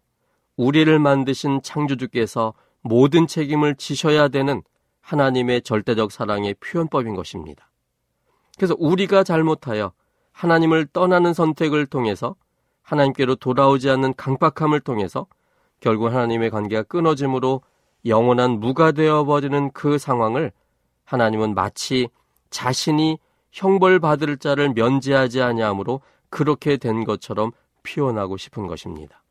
우리를 0.57 0.98
만드신 0.98 1.62
창조주께서 1.62 2.55
모든 2.83 3.26
책임을 3.26 3.76
지셔야 3.76 4.29
되는 4.29 4.62
하나님의 5.00 5.62
절대적 5.62 6.12
사랑의 6.12 6.54
표현법인 6.54 7.14
것입니다. 7.14 7.70
그래서 8.56 8.74
우리가 8.78 9.24
잘못하여 9.24 9.92
하나님을 10.32 10.86
떠나는 10.86 11.34
선택을 11.34 11.86
통해서 11.86 12.36
하나님께로 12.82 13.36
돌아오지 13.36 13.88
않는 13.90 14.14
강박함을 14.14 14.80
통해서 14.80 15.26
결국 15.80 16.06
하나님의 16.06 16.50
관계가 16.50 16.82
끊어짐으로 16.84 17.62
영원한 18.06 18.52
무가 18.60 18.92
되어버리는 18.92 19.70
그 19.72 19.98
상황을 19.98 20.52
하나님은 21.04 21.54
마치 21.54 22.08
자신이 22.50 23.18
형벌받을 23.52 24.38
자를 24.38 24.70
면제하지 24.70 25.42
아니하므로 25.42 26.00
그렇게 26.28 26.76
된 26.76 27.04
것처럼 27.04 27.52
표현하고 27.82 28.36
싶은 28.36 28.66
것입니다. 28.66 29.22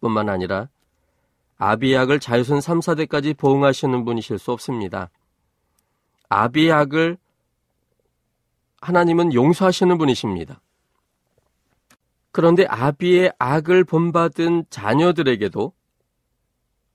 뿐만 0.00 0.28
아니라 0.28 0.68
아비약을 1.58 2.20
자유선 2.20 2.60
3, 2.60 2.80
4대까지 2.80 3.36
보응하시는 3.36 4.04
분이실 4.04 4.38
수 4.38 4.52
없습니다. 4.52 5.10
아비약을 6.28 7.16
하나님은 8.80 9.32
용서하시는 9.32 9.96
분이십니다. 9.96 10.60
그런데 12.30 12.66
아비의 12.66 13.32
악을 13.38 13.84
본받은 13.84 14.66
자녀들에게도 14.68 15.72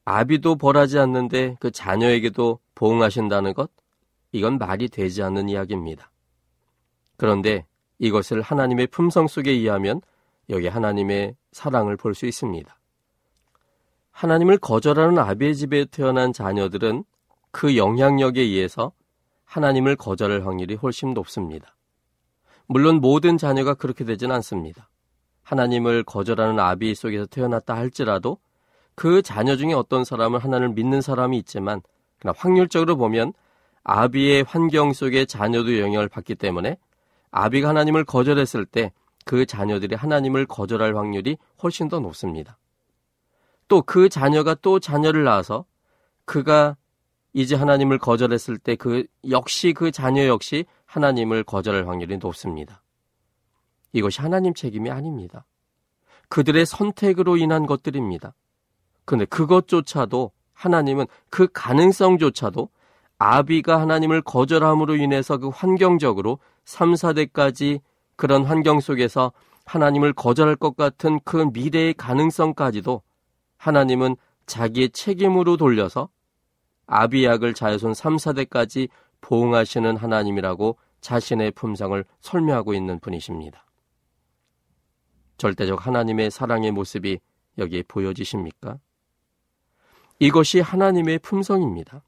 아비도 0.06 0.56
벌하지 0.56 1.00
않는데 1.00 1.58
그 1.60 1.72
자녀에게도 1.72 2.60
보응하신다는 2.76 3.54
것? 3.54 3.72
이건 4.32 4.58
말이 4.58 4.88
되지 4.88 5.24
않는 5.24 5.50
이야기입니다. 5.50 6.12
그런데 7.18 7.66
이것을 8.00 8.42
하나님의 8.42 8.88
품성 8.88 9.28
속에 9.28 9.54
이해하면 9.54 10.02
여기 10.50 10.68
하나님의 10.68 11.36
사랑을 11.52 11.98
볼 11.98 12.14
수 12.14 12.26
있습니다. 12.26 12.76
하나님을 14.12 14.58
거절하는 14.58 15.18
아비의 15.18 15.56
집에 15.56 15.86
태어난 15.86 16.34
자녀들은 16.34 17.04
그 17.52 17.78
영향력에 17.78 18.42
의해서 18.42 18.92
하나님을 19.46 19.96
거절할 19.96 20.46
확률이 20.46 20.76
훨씬 20.76 21.14
높습니다. 21.14 21.76
물론 22.68 23.02
모든 23.02 23.38
자녀가 23.38 23.74
그렇게 23.74 24.06
되진 24.06 24.32
않습니다. 24.32 24.90
하나님을 25.44 26.04
거절하는 26.04 26.60
아비 26.60 26.96
속에서 26.96 27.26
태어났다 27.26 27.76
할지라도 27.76 28.38
그 28.96 29.22
자녀 29.22 29.56
중에 29.56 29.74
어떤 29.74 30.06
사람은 30.06 30.40
하나님을 30.40 30.74
믿는 30.76 31.02
사람이 31.02 31.38
있지만 31.40 31.82
그러나 32.20 32.36
확률적으로 32.38 32.96
보면 32.96 33.34
아비의 33.84 34.46
환경 34.48 34.94
속에 34.94 35.26
자녀도 35.26 35.80
영향을 35.80 36.08
받기 36.08 36.36
때문에 36.36 36.78
아비가 37.32 37.70
하나님을 37.70 38.06
거절했을 38.06 38.66
때 38.66 38.92
그 39.26 39.46
자녀들이 39.46 39.96
하나님을 39.96 40.46
거절할 40.46 40.96
확률이 40.96 41.38
훨씬 41.62 41.88
더 41.90 42.00
높습니다. 42.00 42.58
또 43.72 43.82
그 43.82 44.10
자녀가 44.10 44.54
또 44.54 44.82
자녀를 44.82 45.24
낳아서 45.24 45.64
그가 46.26 46.76
이제 47.32 47.56
하나님을 47.56 48.00
거절했을 48.00 48.58
때 48.58 48.76
그 48.76 49.06
역시 49.30 49.72
그 49.72 49.92
자녀 49.92 50.28
역시 50.28 50.66
하나님을 50.86 51.46
거절할 51.46 51.88
확률이 51.88 52.18
높습니다. 52.18 52.84
이것이 53.94 54.20
하나님 54.20 54.54
책임이 54.54 54.92
아닙니다. 54.92 55.46
그들의 56.28 56.66
선택으로 56.66 57.38
인한 57.38 57.66
것들입니다. 57.66 58.34
근데 59.06 59.24
그것조차도 59.24 60.32
하나님은 60.54 61.08
그 61.30 61.48
가능성조차도 61.54 62.68
아비가 63.20 63.80
하나님을 63.80 64.22
거절함으로 64.22 64.98
인해서 64.98 65.38
그 65.38 65.48
환경적으로 65.48 66.40
3, 66.66 66.92
4대까지 66.92 67.80
그런 68.18 68.44
환경 68.44 68.82
속에서 68.82 69.32
하나님을 69.66 70.12
거절할 70.12 70.58
것 70.58 70.76
같은 70.76 71.22
그 71.24 71.50
미래의 71.54 71.94
가능성까지도 71.94 73.02
하나님은 73.62 74.16
자기의 74.48 74.90
책임으로 74.90 75.56
돌려서 75.56 76.10
아비약을 76.88 77.54
자손 77.54 77.94
3, 77.94 78.16
4대까지 78.18 78.90
보응하시는 79.22 79.98
하나님이라고 79.98 80.78
자신의 81.00 81.52
품성을 81.52 82.04
설명하고 82.22 82.74
있는 82.74 83.00
분이십니다. 83.00 83.64
절대적 85.38 85.86
하나님의 85.86 86.32
사랑의 86.32 86.72
모습이 86.72 87.20
여기에 87.60 87.84
보여지십니까? 87.88 88.80
이것이 90.18 90.60
하나님의 90.60 91.20
품성입니다. 91.20 92.02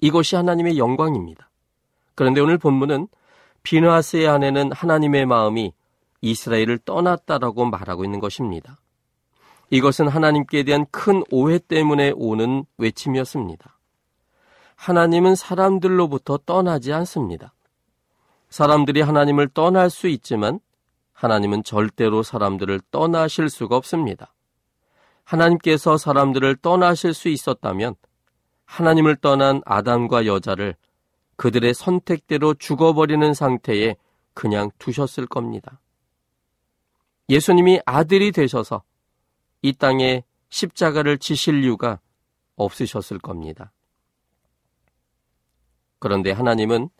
이것이 0.00 0.36
하나님의 0.36 0.76
영광입니다. 0.76 1.50
그런데 2.14 2.42
오늘 2.42 2.58
본문은 2.58 3.08
비느하스의 3.62 4.28
아내는 4.28 4.72
하나님의 4.72 5.24
마음이 5.24 5.72
이스라엘을 6.20 6.78
떠났다라고 6.84 7.64
말하고 7.64 8.04
있는 8.04 8.20
것입니다. 8.20 8.78
이것은 9.70 10.08
하나님께 10.08 10.62
대한 10.62 10.86
큰 10.90 11.22
오해 11.30 11.58
때문에 11.58 12.12
오는 12.14 12.64
외침이었습니다. 12.78 13.78
하나님은 14.76 15.34
사람들로부터 15.34 16.38
떠나지 16.44 16.92
않습니다. 16.92 17.54
사람들이 18.50 19.00
하나님을 19.00 19.48
떠날 19.48 19.90
수 19.90 20.08
있지만 20.08 20.60
하나님은 21.12 21.64
절대로 21.64 22.22
사람들을 22.22 22.80
떠나실 22.90 23.48
수가 23.48 23.76
없습니다. 23.76 24.34
하나님께서 25.24 25.96
사람들을 25.96 26.56
떠나실 26.56 27.14
수 27.14 27.28
있었다면 27.28 27.94
하나님을 28.66 29.16
떠난 29.16 29.62
아담과 29.64 30.26
여자를 30.26 30.76
그들의 31.36 31.74
선택대로 31.74 32.54
죽어버리는 32.54 33.34
상태에 33.34 33.96
그냥 34.34 34.70
두셨을 34.78 35.26
겁니다. 35.26 35.80
예수님이 37.28 37.80
아들이 37.86 38.32
되셔서 38.32 38.82
이 39.64 39.72
땅에 39.72 40.24
십자가를 40.50 41.16
지실 41.16 41.64
이유가 41.64 41.98
없으셨을 42.56 43.18
겁니다. 43.18 43.72
그런데 45.98 46.32
하나님은 46.32 46.90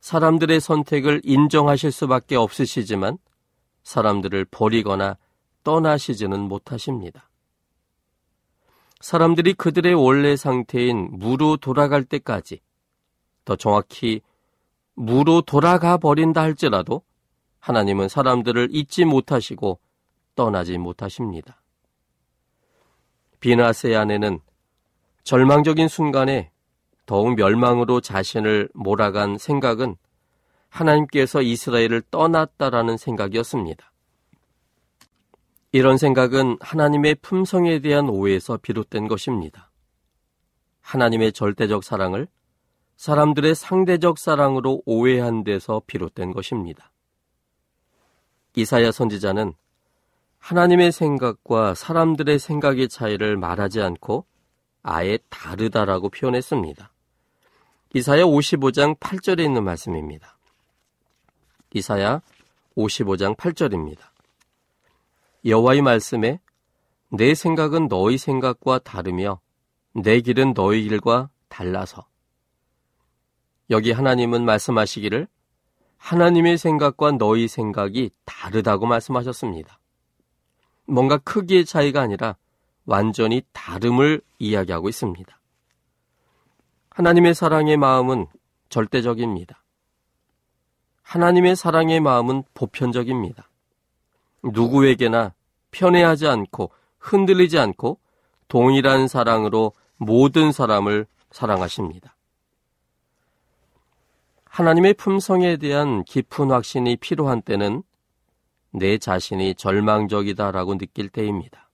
사람들의 0.00 0.58
선택을 0.58 1.20
인정하실 1.22 1.92
수밖에 1.92 2.34
없으시지만 2.34 3.18
사람들을 3.84 4.46
버리거나 4.46 5.16
떠나시지는 5.62 6.40
못하십니다. 6.40 7.30
사람들이 8.98 9.54
그들의 9.54 9.94
원래 9.94 10.34
상태인 10.34 11.08
무로 11.12 11.56
돌아갈 11.56 12.02
때까지 12.02 12.62
더 13.44 13.54
정확히 13.54 14.22
무로 14.94 15.40
돌아가 15.40 15.98
버린다 15.98 16.42
할지라도 16.42 17.02
하나님은 17.60 18.08
사람들을 18.08 18.70
잊지 18.72 19.04
못하시고 19.04 19.78
떠나지 20.34 20.78
못하십니다. 20.78 21.62
비나스의 23.46 23.94
아내는 23.94 24.40
절망적인 25.22 25.86
순간에 25.86 26.50
더욱 27.06 27.36
멸망으로 27.36 28.00
자신을 28.00 28.68
몰아간 28.74 29.38
생각은 29.38 29.94
하나님께서 30.68 31.42
이스라엘을 31.42 32.02
떠났다라는 32.10 32.96
생각이었습니다. 32.96 33.92
이런 35.70 35.96
생각은 35.96 36.56
하나님의 36.58 37.14
품성에 37.22 37.78
대한 37.78 38.08
오해에서 38.08 38.56
비롯된 38.56 39.06
것입니다. 39.06 39.70
하나님의 40.80 41.32
절대적 41.32 41.84
사랑을 41.84 42.26
사람들의 42.96 43.54
상대적 43.54 44.18
사랑으로 44.18 44.82
오해한 44.86 45.44
데서 45.44 45.82
비롯된 45.86 46.32
것입니다. 46.32 46.90
이사야 48.56 48.90
선지자는 48.90 49.54
하나님의 50.46 50.92
생각과 50.92 51.74
사람들의 51.74 52.38
생각의 52.38 52.88
차이를 52.88 53.36
말하지 53.36 53.82
않고 53.82 54.26
아예 54.84 55.18
다르다라고 55.28 56.08
표현했습니다. 56.08 56.92
이사야 57.94 58.22
55장 58.22 58.96
8절에 59.00 59.40
있는 59.40 59.64
말씀입니다. 59.64 60.38
이사야 61.74 62.20
55장 62.76 63.36
8절입니다. 63.36 63.98
여호와의 65.44 65.82
말씀에 65.82 66.38
내 67.08 67.34
생각은 67.34 67.88
너희 67.88 68.16
생각과 68.16 68.78
다르며 68.78 69.40
내 69.94 70.20
길은 70.20 70.54
너희 70.54 70.84
길과 70.84 71.28
달라서 71.48 72.06
여기 73.70 73.90
하나님은 73.90 74.44
말씀하시기를 74.44 75.26
하나님의 75.96 76.56
생각과 76.56 77.12
너희 77.18 77.48
생각이 77.48 78.10
다르다고 78.24 78.86
말씀하셨습니다. 78.86 79.80
뭔가 80.86 81.18
크기의 81.18 81.64
차이가 81.64 82.00
아니라 82.00 82.36
완전히 82.84 83.42
다름을 83.52 84.20
이야기하고 84.38 84.88
있습니다. 84.88 85.38
하나님의 86.90 87.34
사랑의 87.34 87.76
마음은 87.76 88.26
절대적입니다. 88.68 89.62
하나님의 91.02 91.56
사랑의 91.56 92.00
마음은 92.00 92.44
보편적입니다. 92.54 93.48
누구에게나 94.42 95.34
편애하지 95.70 96.26
않고 96.26 96.70
흔들리지 96.98 97.58
않고 97.58 97.98
동일한 98.48 99.08
사랑으로 99.08 99.72
모든 99.96 100.52
사람을 100.52 101.06
사랑하십니다. 101.30 102.16
하나님의 104.44 104.94
품성에 104.94 105.58
대한 105.58 106.02
깊은 106.04 106.50
확신이 106.50 106.96
필요한 106.96 107.42
때는 107.42 107.82
내 108.76 108.98
자신이 108.98 109.54
절망적이다라고 109.54 110.76
느낄 110.76 111.08
때입니다. 111.08 111.70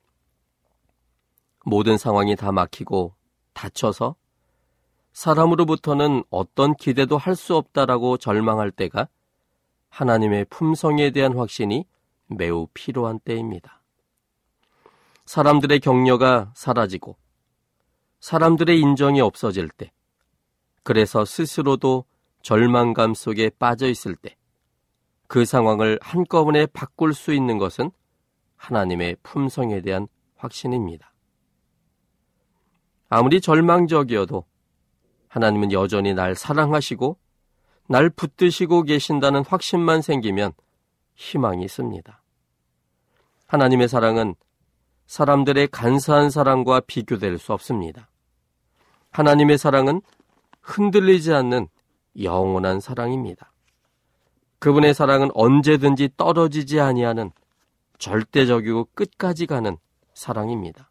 모든 1.65 1.99
상황이 1.99 2.37
다 2.37 2.53
막히고 2.53 3.17
닫혀서 3.55 4.15
사람으로부터는 5.13 6.23
어떤 6.31 6.75
기대도 6.77 7.19
할 7.19 7.35
수 7.35 7.57
없다라고 7.57 8.19
절망할 8.19 8.71
때가 8.71 9.09
하나님의 9.89 10.45
품성에 10.45 11.11
대한 11.11 11.37
확신이 11.37 11.87
매우 12.29 12.69
필요한 12.73 13.19
때입니다. 13.19 13.83
사람들의 15.27 15.81
격려가 15.81 16.53
사라지고 16.55 17.17
사람들의 18.21 18.79
인정이 18.79 19.21
없어질 19.21 19.69
때, 19.71 19.91
그래서 20.85 21.25
스스로도 21.25 22.05
절망감 22.43 23.15
속에 23.15 23.51
빠져 23.59 23.89
있을 23.89 24.15
때, 24.15 24.37
그 25.33 25.47
상황을 25.47 25.99
한꺼번에 26.03 26.67
바꿀 26.67 27.15
수 27.15 27.33
있는 27.33 27.57
것은 27.57 27.91
하나님의 28.57 29.17
품성에 29.23 29.81
대한 29.81 30.07
확신입니다. 30.37 31.15
아무리 33.09 33.41
절망적이어도 33.41 34.45
하나님은 35.29 35.73
여전히 35.73 36.13
날 36.13 36.35
사랑하시고 36.35 37.17
날 37.89 38.11
붙드시고 38.11 38.83
계신다는 38.83 39.43
확신만 39.47 40.03
생기면 40.03 40.53
희망이 41.15 41.65
있습니다. 41.65 42.23
하나님의 43.47 43.89
사랑은 43.89 44.35
사람들의 45.07 45.69
간사한 45.69 46.29
사랑과 46.29 46.81
비교될 46.81 47.39
수 47.39 47.55
없습니다. 47.55 48.11
하나님의 49.13 49.57
사랑은 49.57 50.03
흔들리지 50.61 51.33
않는 51.33 51.69
영원한 52.23 52.81
사랑입니다. 52.81 53.52
그분의 54.63 54.95
사랑은 54.95 55.31
언제든지 55.35 56.11
떨어지지 56.17 56.79
아니하는 56.79 57.33
절대적이고 57.99 58.91
끝까지 58.95 59.47
가는 59.47 59.77
사랑입니다. 60.15 60.89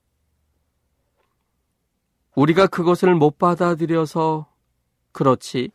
우리가 2.36 2.68
그것을 2.68 3.16
못 3.16 3.38
받아들여서 3.38 4.46
그렇지 5.14 5.72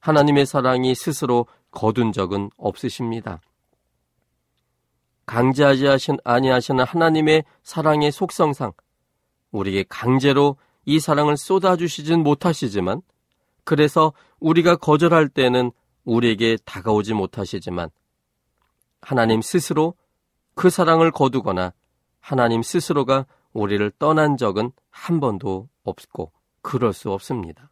하나님의 0.00 0.46
사랑이 0.46 0.94
스스로 0.94 1.46
거둔 1.70 2.12
적은 2.12 2.48
없으십니다. 2.56 3.42
강제하지 5.26 5.84
하신 5.84 6.16
아니하시는 6.24 6.82
하나님의 6.82 7.44
사랑의 7.62 8.10
속성상 8.10 8.72
우리에게 9.50 9.84
강제로 9.86 10.56
이 10.86 10.98
사랑을 10.98 11.36
쏟아주시진 11.36 12.22
못하시지만 12.22 13.02
그래서 13.64 14.14
우리가 14.40 14.76
거절할 14.76 15.28
때는 15.28 15.72
우리에게 16.04 16.58
다가오지 16.64 17.14
못하시지만 17.14 17.90
하나님 19.00 19.42
스스로 19.42 19.94
그 20.54 20.70
사랑을 20.70 21.10
거두거나 21.10 21.72
하나님 22.20 22.62
스스로가 22.62 23.26
우리를 23.52 23.90
떠난 23.98 24.36
적은 24.36 24.72
한 24.90 25.20
번도 25.20 25.68
없고 25.84 26.32
그럴 26.62 26.92
수 26.92 27.10
없습니다. 27.10 27.70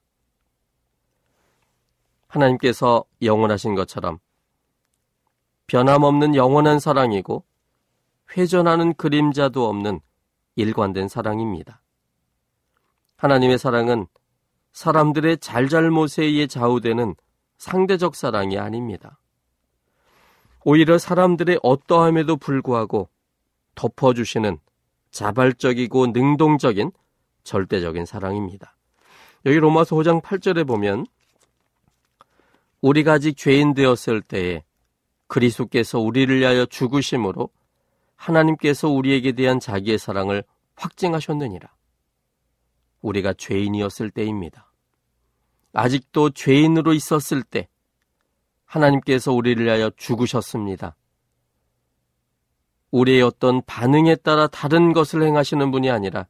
하나님께서 2.26 3.04
영원하신 3.22 3.74
것처럼 3.74 4.18
변함없는 5.66 6.34
영원한 6.34 6.80
사랑이고 6.80 7.44
회전하는 8.36 8.94
그림자도 8.94 9.68
없는 9.68 10.00
일관된 10.56 11.08
사랑입니다. 11.08 11.82
하나님의 13.16 13.58
사랑은 13.58 14.06
사람들의 14.72 15.38
잘잘못에 15.38 16.24
의해 16.24 16.46
좌우되는 16.46 17.14
상대적 17.60 18.16
사랑이 18.16 18.58
아닙니다. 18.58 19.20
오히려 20.64 20.96
사람들의 20.96 21.60
어떠함에도 21.62 22.38
불구하고 22.38 23.10
덮어주시는 23.74 24.58
자발적이고 25.10 26.06
능동적인 26.06 26.90
절대적인 27.44 28.06
사랑입니다. 28.06 28.76
여기 29.44 29.58
로마서 29.58 29.94
5장 29.94 30.22
8절에 30.22 30.66
보면 30.66 31.06
우리가 32.80 33.12
아직 33.14 33.36
죄인 33.36 33.74
되었을 33.74 34.22
때에 34.22 34.64
그리스도께서 35.26 36.00
우리를 36.00 36.38
위하여 36.38 36.64
죽으심으로 36.64 37.50
하나님께서 38.16 38.88
우리에게 38.88 39.32
대한 39.32 39.60
자기의 39.60 39.98
사랑을 39.98 40.44
확증하셨느니라. 40.76 41.68
우리가 43.02 43.34
죄인이었을 43.34 44.10
때입니다. 44.10 44.69
아직도 45.72 46.30
죄인으로 46.30 46.92
있었을 46.92 47.42
때 47.42 47.68
하나님께서 48.64 49.32
우리를 49.32 49.64
위하여 49.64 49.90
죽으셨습니다. 49.96 50.96
우리의 52.90 53.22
어떤 53.22 53.62
반응에 53.66 54.16
따라 54.16 54.46
다른 54.46 54.92
것을 54.92 55.22
행하시는 55.22 55.70
분이 55.70 55.90
아니라 55.90 56.26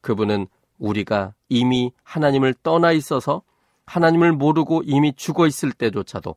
그분은 0.00 0.46
우리가 0.78 1.34
이미 1.48 1.92
하나님을 2.02 2.54
떠나 2.62 2.92
있어서 2.92 3.42
하나님을 3.86 4.32
모르고 4.32 4.82
이미 4.84 5.12
죽어 5.14 5.46
있을 5.46 5.72
때조차도 5.72 6.34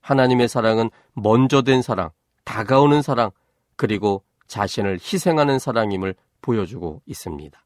하나님의 0.00 0.48
사랑은 0.48 0.90
먼저 1.14 1.62
된 1.62 1.82
사랑, 1.82 2.10
다가오는 2.44 3.02
사랑, 3.02 3.30
그리고 3.76 4.22
자신을 4.46 4.94
희생하는 5.00 5.58
사랑임을 5.58 6.14
보여주고 6.40 7.02
있습니다. 7.06 7.65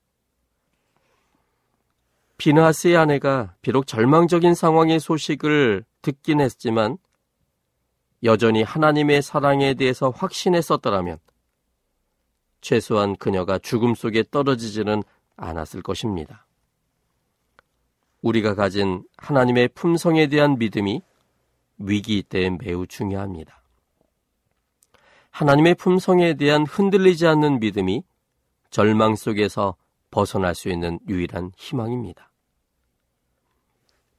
비나스의 2.41 2.97
아내가 2.97 3.55
비록 3.61 3.87
절망적인 3.87 4.55
상황의 4.55 4.99
소식을 4.99 5.85
듣긴 6.01 6.41
했지만 6.41 6.97
여전히 8.23 8.63
하나님의 8.63 9.21
사랑에 9.21 9.75
대해서 9.75 10.09
확신했었더라면 10.09 11.19
최소한 12.63 13.15
그녀가 13.17 13.59
죽음 13.59 13.95
속에 13.95 14.25
떨어지지는 14.31 15.03
않았을 15.37 15.83
것입니다. 15.83 16.47
우리가 18.23 18.55
가진 18.55 19.05
하나님의 19.19 19.69
품성에 19.75 20.29
대한 20.29 20.59
믿음이 20.59 21.03
위기 21.77 22.23
때 22.23 22.49
매우 22.49 22.87
중요합니다. 22.87 23.63
하나님의 25.31 25.75
품성에 25.75 26.35
대한 26.35 26.65
흔들리지 26.65 27.27
않는 27.27 27.61
믿음이 27.61 28.03
절망 28.71 29.15
속에서 29.15 29.77
벗어날 30.11 30.55
수 30.55 30.71
있는 30.71 30.99
유일한 31.07 31.53
희망입니다. 31.59 32.30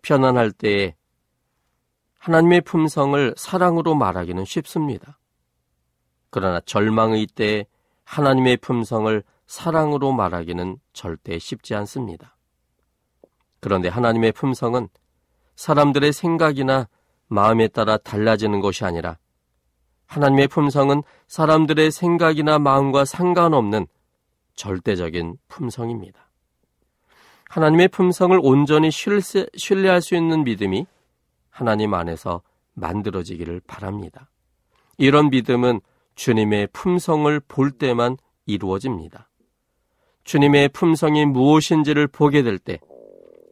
편안할 0.01 0.51
때에 0.51 0.95
하나님의 2.19 2.61
품성을 2.61 3.33
사랑으로 3.37 3.95
말하기는 3.95 4.45
쉽습니다. 4.45 5.19
그러나 6.29 6.61
절망의 6.61 7.27
때에 7.27 7.65
하나님의 8.03 8.57
품성을 8.57 9.23
사랑으로 9.47 10.11
말하기는 10.11 10.77
절대 10.93 11.39
쉽지 11.39 11.75
않습니다. 11.75 12.37
그런데 13.59 13.89
하나님의 13.89 14.31
품성은 14.31 14.89
사람들의 15.55 16.13
생각이나 16.13 16.87
마음에 17.27 17.67
따라 17.67 17.97
달라지는 17.97 18.61
것이 18.61 18.85
아니라 18.85 19.17
하나님의 20.07 20.47
품성은 20.47 21.03
사람들의 21.27 21.91
생각이나 21.91 22.59
마음과 22.59 23.05
상관없는 23.05 23.87
절대적인 24.55 25.37
품성입니다. 25.47 26.30
하나님의 27.51 27.89
품성을 27.89 28.39
온전히 28.41 28.89
신뢰할 28.91 30.01
수 30.01 30.15
있는 30.15 30.45
믿음이 30.45 30.85
하나님 31.49 31.93
안에서 31.93 32.41
만들어지기를 32.75 33.59
바랍니다. 33.67 34.29
이런 34.97 35.29
믿음은 35.29 35.81
주님의 36.15 36.69
품성을 36.71 37.37
볼 37.49 37.71
때만 37.71 38.15
이루어집니다. 38.45 39.29
주님의 40.23 40.69
품성이 40.69 41.25
무엇인지를 41.25 42.07
보게 42.07 42.41
될 42.41 42.57
때, 42.57 42.79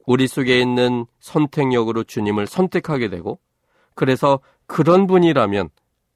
우리 0.06 0.28
속에 0.28 0.62
있는 0.62 1.06
선택력으로 1.20 2.06
주님을 2.06 2.48
선택하게 2.48 3.10
되고, 3.10 3.38
그래서 3.96 4.40
그런 4.66 5.08
분이라면 5.08 5.70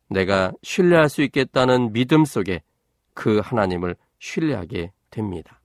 내가 0.09 0.53
신뢰할 0.61 1.09
수 1.09 1.21
있겠다는 1.21 1.91
믿음 1.91 2.23
속에 2.23 2.61
그 3.13 3.41
하나님을 3.43 3.97
신뢰하게 4.19 4.93
됩니다. 5.09 5.59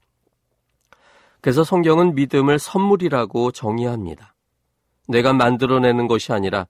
그래서 1.41 1.64
성경은 1.64 2.14
믿음을 2.14 2.59
선물이라고 2.59 3.53
정의합니다. 3.53 4.34
내가 5.07 5.32
만들어내는 5.32 6.07
것이 6.07 6.32
아니라 6.32 6.66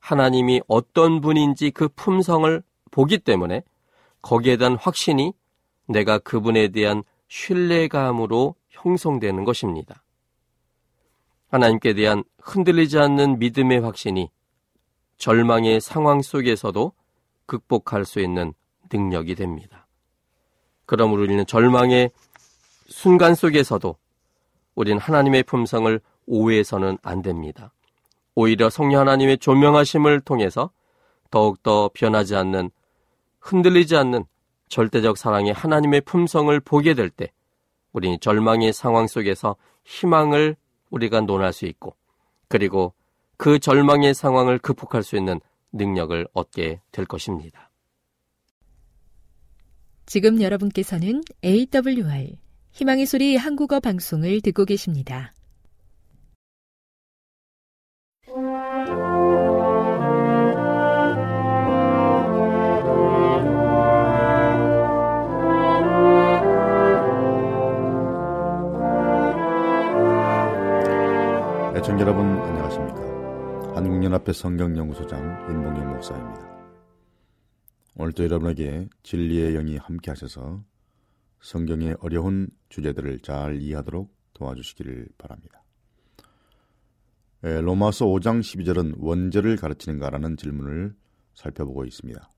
하나님이 0.00 0.62
어떤 0.68 1.20
분인지 1.20 1.70
그 1.70 1.88
품성을 1.88 2.62
보기 2.90 3.18
때문에 3.18 3.62
거기에 4.22 4.56
대한 4.56 4.76
확신이 4.76 5.32
내가 5.86 6.18
그분에 6.18 6.68
대한 6.68 7.02
신뢰감으로 7.28 8.54
형성되는 8.70 9.44
것입니다. 9.44 10.02
하나님께 11.48 11.94
대한 11.94 12.24
흔들리지 12.40 12.98
않는 12.98 13.38
믿음의 13.38 13.80
확신이 13.80 14.30
절망의 15.18 15.80
상황 15.80 16.22
속에서도 16.22 16.92
극복할 17.46 18.04
수 18.04 18.20
있는 18.20 18.52
능력이 18.92 19.34
됩니다. 19.34 19.86
그러므로 20.84 21.22
우리는 21.22 21.44
절망의 21.46 22.10
순간 22.88 23.34
속에서도 23.34 23.96
우리는 24.76 24.98
하나님의 25.00 25.42
품성을 25.42 26.00
오해해서는 26.26 26.98
안 27.02 27.22
됩니다. 27.22 27.72
오히려 28.34 28.70
성령 28.70 29.00
하나님의 29.00 29.38
조명하심을 29.38 30.20
통해서 30.20 30.70
더욱더 31.30 31.90
변하지 31.92 32.36
않는 32.36 32.70
흔들리지 33.40 33.96
않는 33.96 34.24
절대적 34.68 35.16
사랑의 35.16 35.52
하나님의 35.52 36.02
품성을 36.02 36.58
보게 36.60 36.94
될 36.94 37.10
때 37.10 37.32
우리는 37.92 38.20
절망의 38.20 38.72
상황 38.74 39.06
속에서 39.06 39.56
희망을 39.84 40.56
우리가 40.90 41.22
논할 41.22 41.52
수 41.52 41.64
있고 41.64 41.96
그리고 42.48 42.92
그 43.38 43.58
절망의 43.58 44.14
상황을 44.14 44.58
극복할 44.58 45.02
수 45.02 45.16
있는 45.16 45.40
능력을 45.72 46.28
얻게 46.32 46.80
될 46.92 47.06
것입니다. 47.06 47.70
지금 50.04 50.40
여러분께서는 50.40 51.22
AWR 51.44 52.36
희망의 52.76 53.06
소리 53.06 53.36
한국어 53.36 53.80
방송을 53.80 54.42
듣고 54.42 54.66
계십니다. 54.66 55.32
애청 71.74 71.98
여러분 71.98 72.26
안녕하십니까? 72.26 73.74
한국연합회 73.74 74.34
성경연구소장 74.34 75.46
임봉영 75.48 75.88
목사입니다. 75.94 76.46
오늘도 77.94 78.24
여러분에게 78.24 78.86
진리의 79.02 79.54
영이 79.54 79.78
함께 79.78 80.10
하셔서 80.10 80.60
성경의 81.40 81.96
어려운 82.00 82.48
주제들을 82.68 83.20
잘 83.20 83.60
이해하도록 83.60 84.14
도와주시기를 84.34 85.08
바랍니다. 85.18 85.62
로마서 87.42 88.06
5장 88.06 88.40
12절은 88.40 88.96
원죄를 88.98 89.56
가르치는가라는 89.56 90.36
질문을 90.36 90.94
살펴보고 91.34 91.84
있습니다. 91.84 92.30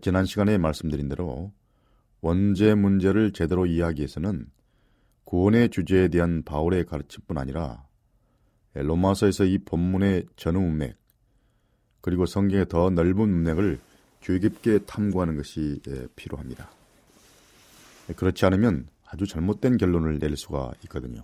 지난 0.00 0.24
시간에 0.24 0.56
말씀드린 0.56 1.08
대로 1.08 1.52
원죄 2.20 2.74
문제를 2.74 3.32
제대로 3.32 3.66
이해하기 3.66 4.00
위해서는 4.00 4.46
구원의 5.24 5.68
주제에 5.70 6.08
대한 6.08 6.42
바울의 6.42 6.86
가르침뿐 6.86 7.36
아니라 7.36 7.86
로마서에서 8.72 9.44
이 9.44 9.58
본문의 9.58 10.26
전후 10.36 10.60
문맥 10.60 10.96
그리고 12.00 12.24
성경의 12.24 12.68
더 12.68 12.90
넓은 12.90 13.28
문맥을 13.28 13.78
주의 14.20 14.40
깊게 14.40 14.80
탐구하는 14.86 15.36
것이 15.36 15.80
필요합니다. 16.16 16.70
그렇지 18.16 18.44
않으면 18.46 18.88
아주 19.06 19.26
잘못된 19.26 19.76
결론을 19.76 20.18
내릴 20.18 20.36
수가 20.36 20.72
있거든요. 20.84 21.22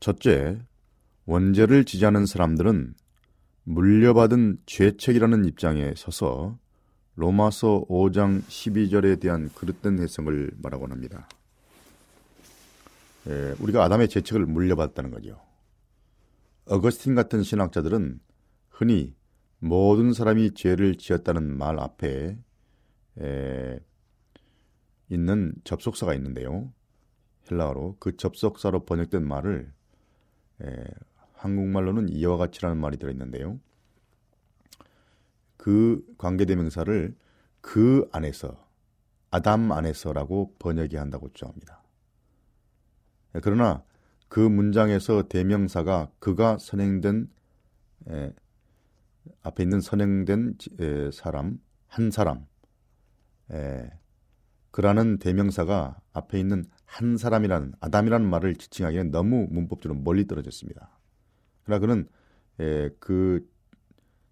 첫째, 0.00 0.60
원죄를 1.26 1.84
지지하는 1.84 2.26
사람들은 2.26 2.94
물려받은 3.64 4.58
죄책이라는 4.66 5.44
입장에 5.44 5.94
서서 5.96 6.58
로마서 7.16 7.84
5장 7.88 8.42
12절에 8.42 9.18
대한 9.20 9.48
그릇된 9.54 9.98
해석을 9.98 10.52
말하곤 10.62 10.92
합니다. 10.92 11.28
예, 13.26 13.54
우리가 13.58 13.82
아담의 13.84 14.08
죄책을 14.08 14.46
물려받았다는 14.46 15.10
거죠. 15.10 15.40
어거스틴 16.66 17.14
같은 17.14 17.42
신학자들은 17.42 18.20
흔히 18.68 19.16
모든 19.58 20.12
사람이 20.12 20.52
죄를 20.54 20.96
지었다는 20.96 21.56
말 21.56 21.80
앞에 21.80 22.38
에, 23.20 23.78
있는 25.08 25.54
접속사가 25.64 26.14
있는데요. 26.14 26.72
헬라어로 27.50 27.96
그 27.98 28.16
접속사로 28.16 28.84
번역된 28.84 29.26
말을 29.26 29.72
에, 30.62 30.84
한국말로는 31.34 32.08
이와 32.08 32.36
같이라는 32.36 32.76
말이 32.76 32.96
들어있는데요. 32.96 33.60
그 35.56 36.04
관계대명사를 36.18 37.16
그 37.60 38.08
안에서 38.12 38.66
아담 39.30 39.72
안에서라고 39.72 40.54
번역이 40.58 40.96
한다고 40.96 41.30
주장합니다. 41.32 41.82
예, 43.34 43.40
그러나 43.42 43.84
그 44.28 44.40
문장에서 44.40 45.28
대명사가 45.28 46.10
그가 46.18 46.58
선행된 46.58 47.30
에, 48.08 48.32
앞에 49.42 49.62
있는 49.62 49.80
선행된 49.80 50.58
에, 50.80 51.10
사람 51.10 51.60
한 51.86 52.10
사람 52.10 52.46
에, 53.52 53.90
그라는 54.70 55.18
대명사가 55.18 55.98
앞에 56.12 56.38
있는 56.38 56.64
한 56.84 57.16
사람이라는 57.16 57.74
아담이라는 57.80 58.28
말을 58.28 58.56
지칭하기엔 58.56 59.10
너무 59.10 59.46
문법적으로 59.50 59.98
멀리 59.98 60.26
떨어졌습니다. 60.26 60.90
그러나 61.64 61.80
그는 61.80 62.08
에, 62.60 62.90
그 63.00 63.48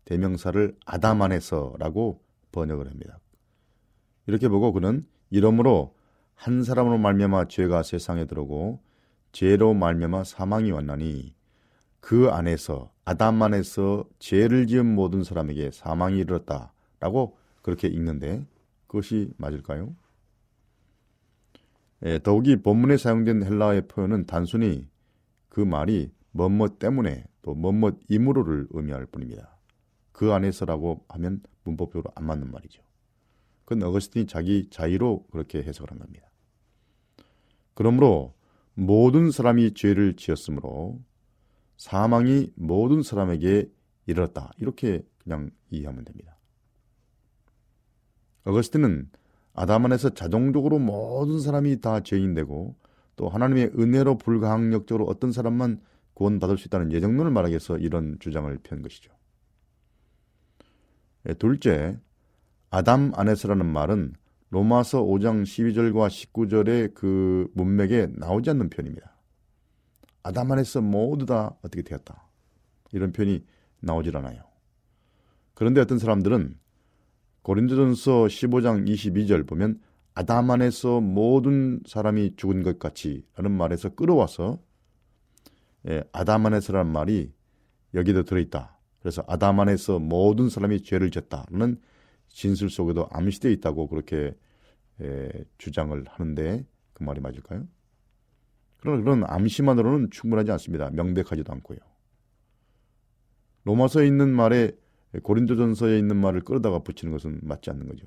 대명사를 0.05 0.77
아담 0.85 1.23
안에서라고 1.23 2.23
번역을 2.53 2.89
합니다. 2.91 3.19
이렇게 4.27 4.49
보고 4.49 4.73
그는 4.73 5.07
이러므로 5.31 5.95
한 6.35 6.63
사람으로 6.63 6.99
말미암아 6.99 7.49
죄가 7.49 7.83
세상에 7.83 8.27
들어오고 8.27 8.83
죄로 9.33 9.75
말미암아 9.75 10.25
사망이 10.25 10.71
왔나니 10.71 11.35
그 12.01 12.29
안에서 12.29 12.93
아담 13.05 13.43
안에서 13.43 14.05
죄를 14.19 14.67
지은 14.67 14.87
모든 14.87 15.25
사람에게 15.25 15.71
사망이 15.71 16.19
이르렀다라고 16.19 17.37
그렇게 17.63 17.89
읽는데 17.89 18.45
그 18.45 18.54
것이 18.95 19.31
맞을까요? 19.37 19.95
예, 22.05 22.19
더욱이 22.19 22.57
본문에 22.57 22.97
사용된 22.97 23.43
헬라어의 23.45 23.89
표현은 23.89 24.27
단순히 24.27 24.89
그 25.49 25.61
말이 25.61 26.13
뭐뭐 26.33 26.79
때문에 26.79 27.25
또 27.43 27.55
뭐뭐 27.55 27.99
임으로를 28.09 28.69
의미할 28.71 29.07
뿐입니다. 29.07 29.57
그 30.13 30.33
안에서라고 30.33 31.05
하면 31.09 31.43
문법적으로 31.65 32.11
안 32.15 32.25
맞는 32.25 32.51
말이죠. 32.51 32.83
그건 33.65 33.89
어거스틴이 33.89 34.27
자기 34.27 34.69
자의로 34.71 35.27
그렇게 35.31 35.63
해석을 35.63 35.91
한 35.91 35.99
겁니다. 35.99 36.29
그러므로 37.75 38.35
모든 38.75 39.31
사람이 39.31 39.75
죄를 39.75 40.17
지었으므로 40.17 41.01
사망이 41.77 42.53
모든 42.55 43.03
사람에게 43.03 43.71
이르렀다. 44.07 44.53
이렇게 44.59 45.03
그냥 45.19 45.51
이해하면 45.71 46.05
됩니다. 46.05 46.34
어거스틴은 48.45 49.11
아담 49.55 49.85
안에서 49.85 50.11
자동적으로 50.11 50.79
모든 50.79 51.41
사람이 51.41 51.81
다 51.81 52.01
죄인되고 52.01 52.75
또 53.17 53.29
하나님의 53.29 53.73
은혜로 53.79 54.19
불가항력적으로 54.19 55.07
어떤 55.07 55.33
사람만 55.33 55.81
구원받을 56.15 56.59
수 56.59 56.69
있다는 56.69 56.93
예정론을 56.93 57.31
말하기 57.31 57.53
위해서 57.53 57.79
이런 57.79 58.19
주장을 58.21 58.57
편 58.63 58.83
것이죠. 58.83 59.13
예, 61.29 61.35
둘째, 61.35 61.99
아담 62.71 63.13
안에서라는 63.15 63.67
말은 63.67 64.15
로마서 64.51 65.03
5장 65.03 65.43
12절과 65.43 66.09
19절의 66.09 66.95
그 66.95 67.49
문맥에 67.55 68.09
나오지 68.15 68.51
않는 68.51 68.69
편입니다. 68.69 69.17
아담 70.23 70.53
안에서 70.53 70.81
모두 70.81 71.27
다 71.27 71.57
어떻게 71.63 71.83
되었다. 71.83 72.29
이런 72.93 73.13
표현이 73.13 73.45
나오질 73.81 74.17
않아요. 74.17 74.43
그런데 75.55 75.81
어떤 75.81 75.99
사람들은 75.99 76.57
고린도전서 77.45 78.25
15장 78.25 78.89
22절 78.89 79.47
보면 79.47 79.79
아담 80.15 80.51
안에서 80.51 81.03
모든 81.03 81.81
사람이 81.85 82.37
죽은 82.37 82.63
것 82.63 82.79
같이라는 82.79 83.51
말에서 83.51 83.91
끌어와서 83.91 84.59
예, 85.87 86.03
아담 86.13 86.47
안에서라는 86.47 86.91
말이 86.91 87.31
여기도 87.93 88.23
들어있다. 88.23 88.79
그래서 89.01 89.23
아담 89.29 89.61
안에서 89.61 89.99
모든 89.99 90.49
사람이 90.49 90.85
죄를 90.85 91.11
졌다는 91.11 91.79
진술 92.29 92.71
속에도 92.71 93.09
암시되어 93.11 93.53
있다고 93.53 93.89
그렇게 93.89 94.35
예, 95.03 95.29
주장을 95.59 96.03
하는데 96.09 96.65
그 96.95 97.03
말이 97.03 97.21
맞을까요? 97.21 97.69
그러나 98.79 99.03
그런 99.03 99.23
암시만으로는 99.27 100.11
충분하지 100.11 100.51
않습니다. 100.53 100.89
명백하지도 100.89 101.53
않고요. 101.53 101.79
로마서에 103.65 104.07
있는 104.07 104.35
말에 104.35 104.73
고린도전서에 105.23 105.99
있는 105.99 106.17
말을 106.17 106.43
끌어다가 106.43 106.81
붙이는 106.81 107.13
것은 107.13 107.41
맞지 107.43 107.71
않는 107.71 107.89
거죠. 107.89 108.07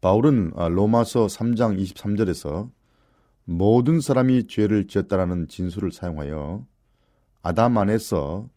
바울은 0.00 0.52
아, 0.56 0.68
로마서 0.68 1.26
3장 1.26 1.80
23절에서 1.82 2.70
모든 3.44 4.00
사람이 4.00 4.46
죄를 4.46 4.86
지었다라는 4.86 5.48
진술을 5.48 5.90
사용하여 5.90 6.66
아담 7.42 7.78
안에서 7.78 8.48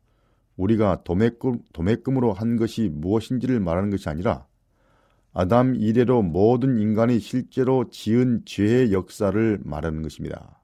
우리가 0.58 1.04
도매금, 1.04 1.60
도매금으로 1.74 2.34
한 2.34 2.58
것이 2.58 2.90
무엇인지를 2.90 3.60
말하는 3.60 3.90
것이 3.90 4.10
아니라 4.10 4.46
아담 5.34 5.76
이래로 5.76 6.24
모든 6.24 6.78
인간이 6.78 7.20
실제로 7.20 7.90
지은 7.90 8.44
죄의 8.46 8.92
역사를 8.92 9.60
말하는 9.64 10.02
것입니다. 10.02 10.60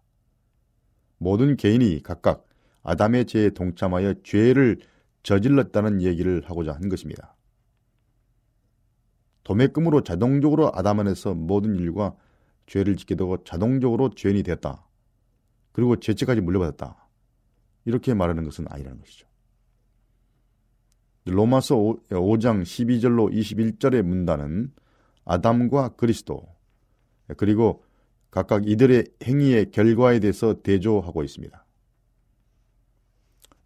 모든 1.17 1.55
개인이 1.55 2.03
각각 2.03 2.45
아담의 2.83 3.25
죄에 3.25 3.51
동참하여 3.51 4.15
죄를 4.23 4.79
저질렀다는 5.28 6.01
얘기를 6.03 6.41
하고자 6.45 6.71
한 6.71 6.88
것입니다. 6.88 7.36
도매금으로 9.43 10.01
자동적으로 10.01 10.71
아담 10.73 11.01
안에서 11.01 11.34
모든 11.34 11.75
인류가 11.75 12.15
죄를 12.65 12.95
짓게 12.95 13.15
되고 13.15 13.43
자동적으로 13.43 14.09
죄인이 14.11 14.41
되었다. 14.43 14.88
그리고 15.73 15.97
죄책까지 15.97 16.39
물려받았다. 16.39 17.09
이렇게 17.84 18.13
말하는 18.13 18.45
것은 18.45 18.67
아니라는 18.69 19.01
것이죠. 19.01 19.28
로마서 21.25 21.75
5, 21.75 22.39
장 22.39 22.63
12절로 22.63 23.30
21절의 23.30 24.03
문단은 24.03 24.73
아담과 25.25 25.89
그리스도 25.97 26.47
그리고 27.36 27.84
각각 28.32 28.65
이들의 28.65 29.03
행위의 29.23 29.71
결과에 29.71 30.21
대해서 30.21 30.61
대조하고 30.61 31.21
있습니다. 31.25 31.66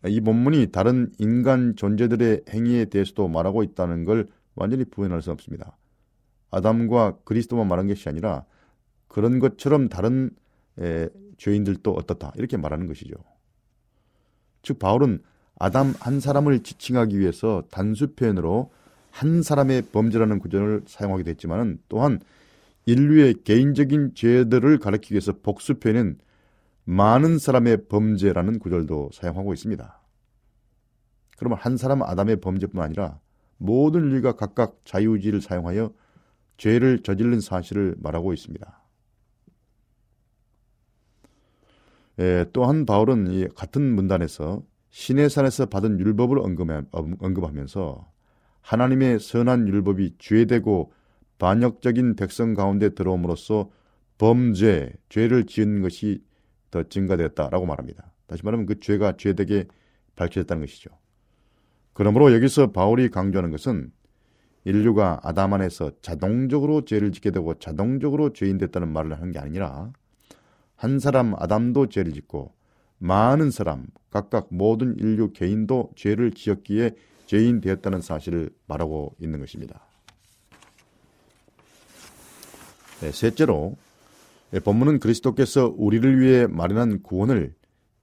이 0.08 0.20
본문이 0.20 0.72
다른 0.72 1.12
인간 1.20 1.76
존재들의 1.76 2.46
행위에 2.50 2.86
대해서도 2.86 3.28
말하고 3.28 3.64
있다는 3.64 4.06
걸 4.06 4.28
완전히 4.56 4.84
부인할 4.86 5.22
수 5.22 5.32
없습니다. 5.32 5.78
아담과 6.50 7.20
그리스도만 7.24 7.68
말한 7.68 7.88
것이 7.88 8.10
아니라 8.10 8.46
그런 9.08 9.40
것처럼 9.40 9.90
다른 9.90 10.32
에, 10.80 11.10
죄인들도 11.38 11.92
어떻다 11.92 12.34
이렇게 12.36 12.58
말하는 12.58 12.88
것이죠. 12.88 13.16
즉 14.64 14.80
바울은 14.80 15.22
아담 15.58 15.94
한 16.00 16.20
사람을 16.20 16.64
지칭하기 16.64 17.20
위해서 17.20 17.64
단수 17.72 18.16
표현으로 18.16 18.72
한 19.12 19.44
사람의 19.44 19.84
범죄라는 19.92 20.40
구절을 20.40 20.84
사용하게 20.88 21.24
됐지만 21.24 21.80
또한 21.90 22.20
인류의 22.86 23.36
개인적인 23.44 24.16
죄들을 24.16 24.80
가리키기 24.80 25.14
위해서 25.14 25.34
복수 25.44 25.76
표현은 25.76 26.18
많은 26.92 27.40
사람의 27.40 27.88
범죄라는 27.88 28.60
구절도 28.60 29.12
사용하고 29.14 29.54
있습니다. 29.54 30.02
그러면 31.38 31.58
한 31.58 31.78
사람 31.78 32.04
아담의 32.04 32.42
범죄뿐만 32.42 32.86
아니라 32.86 33.18
모든 33.58 34.02
인류가 34.02 34.34
각각 34.34 34.82
자유의지를 34.84 35.40
사용하여 35.40 35.94
죄를 36.58 37.02
저지른 37.02 37.40
사실을 37.40 37.96
말하고 37.98 38.34
있습니다. 38.34 38.84
예, 42.20 42.46
또한 42.52 42.86
바울은 42.86 43.32
이 43.32 43.48
같은 43.56 43.96
문단에서 43.96 44.62
시내산에서 44.90 45.68
받은 45.68 45.98
율법을 45.98 46.40
언급하면서 46.42 48.12
하나님의 48.60 49.20
선한 49.22 49.70
율법이 49.70 50.16
죄되고 50.20 50.92
반역적인 51.40 52.18
백성 52.18 52.54
가운데 52.54 52.90
들어옴으로써 52.90 53.70
범죄, 54.18 54.92
죄를 55.08 55.46
지은 55.46 55.82
것이 55.82 56.22
더 56.72 56.84
증가되었다라고 56.84 57.66
말합니다. 57.66 58.12
다시 58.28 58.44
말하면 58.44 58.66
그 58.66 58.80
죄가 58.80 59.18
죄되게 59.18 59.66
밝혀졌다는 60.16 60.66
것이죠. 60.66 60.90
그러므로 61.94 62.34
여기서 62.34 62.72
바울이 62.72 63.10
강조하는 63.10 63.52
것은 63.52 63.92
인류가 64.64 65.20
아담 65.24 65.54
안에서 65.54 65.92
자동적으로 66.02 66.86
죄를 66.86 67.12
짓게 67.12 67.32
되고 67.32 67.54
자동적으로 67.56 68.32
죄인 68.34 68.58
됐다는 68.58 68.92
말을 68.92 69.14
하는 69.14 69.32
게 69.32 69.40
아니라 69.40 69.92
한 70.76 71.00
사람 71.00 71.34
아담도 71.38 71.90
죄를 71.90 72.14
짓고 72.14 72.54
많은 73.00 73.52
사람 73.52 73.88
각각 74.10 74.48
모든 74.52 74.98
인류 74.98 75.34
개인도 75.34 75.92
죄를 75.96 76.32
지었기에 76.32 76.92
죄인 77.26 77.62
되었다는 77.62 78.02
사실을 78.02 78.50
말하고 78.68 79.16
있는 79.20 79.40
것입니다. 79.40 79.82
네, 83.00 83.12
셋째로 83.12 83.76
네, 83.76 83.91
본문은 84.60 85.00
그리스도께서 85.00 85.74
우리를 85.78 86.20
위해 86.20 86.48
마련한 86.48 87.04
구원을 87.04 87.56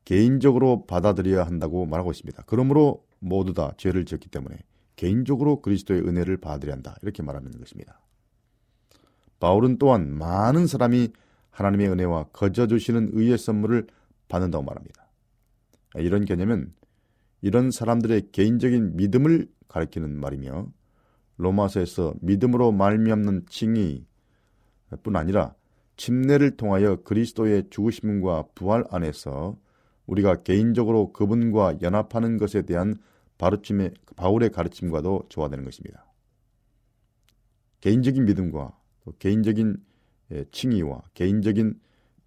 개인적으로 0.04 0.86
받아들여야 0.86 1.44
한다고 1.44 1.84
말하고 1.84 2.10
있습니다. 2.10 2.44
그러므로 2.46 3.04
모두 3.18 3.52
다 3.52 3.72
죄를 3.76 4.06
지었기 4.06 4.30
때문에 4.30 4.56
개인적으로 4.96 5.60
그리스도의 5.60 6.00
은혜를 6.00 6.38
받아들여야 6.38 6.74
한다. 6.76 6.96
이렇게 7.02 7.22
말하는 7.22 7.50
것입니다. 7.50 8.00
바울은 9.38 9.78
또한 9.78 10.10
많은 10.16 10.66
사람이 10.66 11.10
하나님의 11.50 11.90
은혜와 11.90 12.24
거저 12.32 12.66
주시는 12.66 13.10
의의 13.12 13.36
선물을 13.36 13.86
받는다고 14.28 14.64
말합니다. 14.64 15.08
이런 15.96 16.24
개념은 16.24 16.72
이런 17.42 17.70
사람들의 17.70 18.30
개인적인 18.32 18.96
믿음을 18.96 19.48
가리키는 19.68 20.18
말이며 20.18 20.68
로마서에서 21.36 22.14
믿음으로 22.20 22.72
말미암는 22.72 23.46
칭의뿐 23.48 24.04
아니라 25.14 25.54
침례를 25.98 26.56
통하여 26.56 26.96
그리스도의 27.02 27.64
죽으심과 27.68 28.44
부활 28.54 28.84
안에서 28.90 29.58
우리가 30.06 30.42
개인적으로 30.42 31.12
그분과 31.12 31.78
연합하는 31.82 32.38
것에 32.38 32.62
대한 32.62 32.96
바르침의 33.36 33.92
바울의 34.16 34.50
가르침과도 34.50 35.24
조화되는 35.28 35.64
것입니다. 35.64 36.06
개인적인 37.80 38.24
믿음과 38.24 38.76
개인적인 39.18 39.76
예, 40.30 40.44
칭의와 40.50 41.02
개인적인 41.14 41.78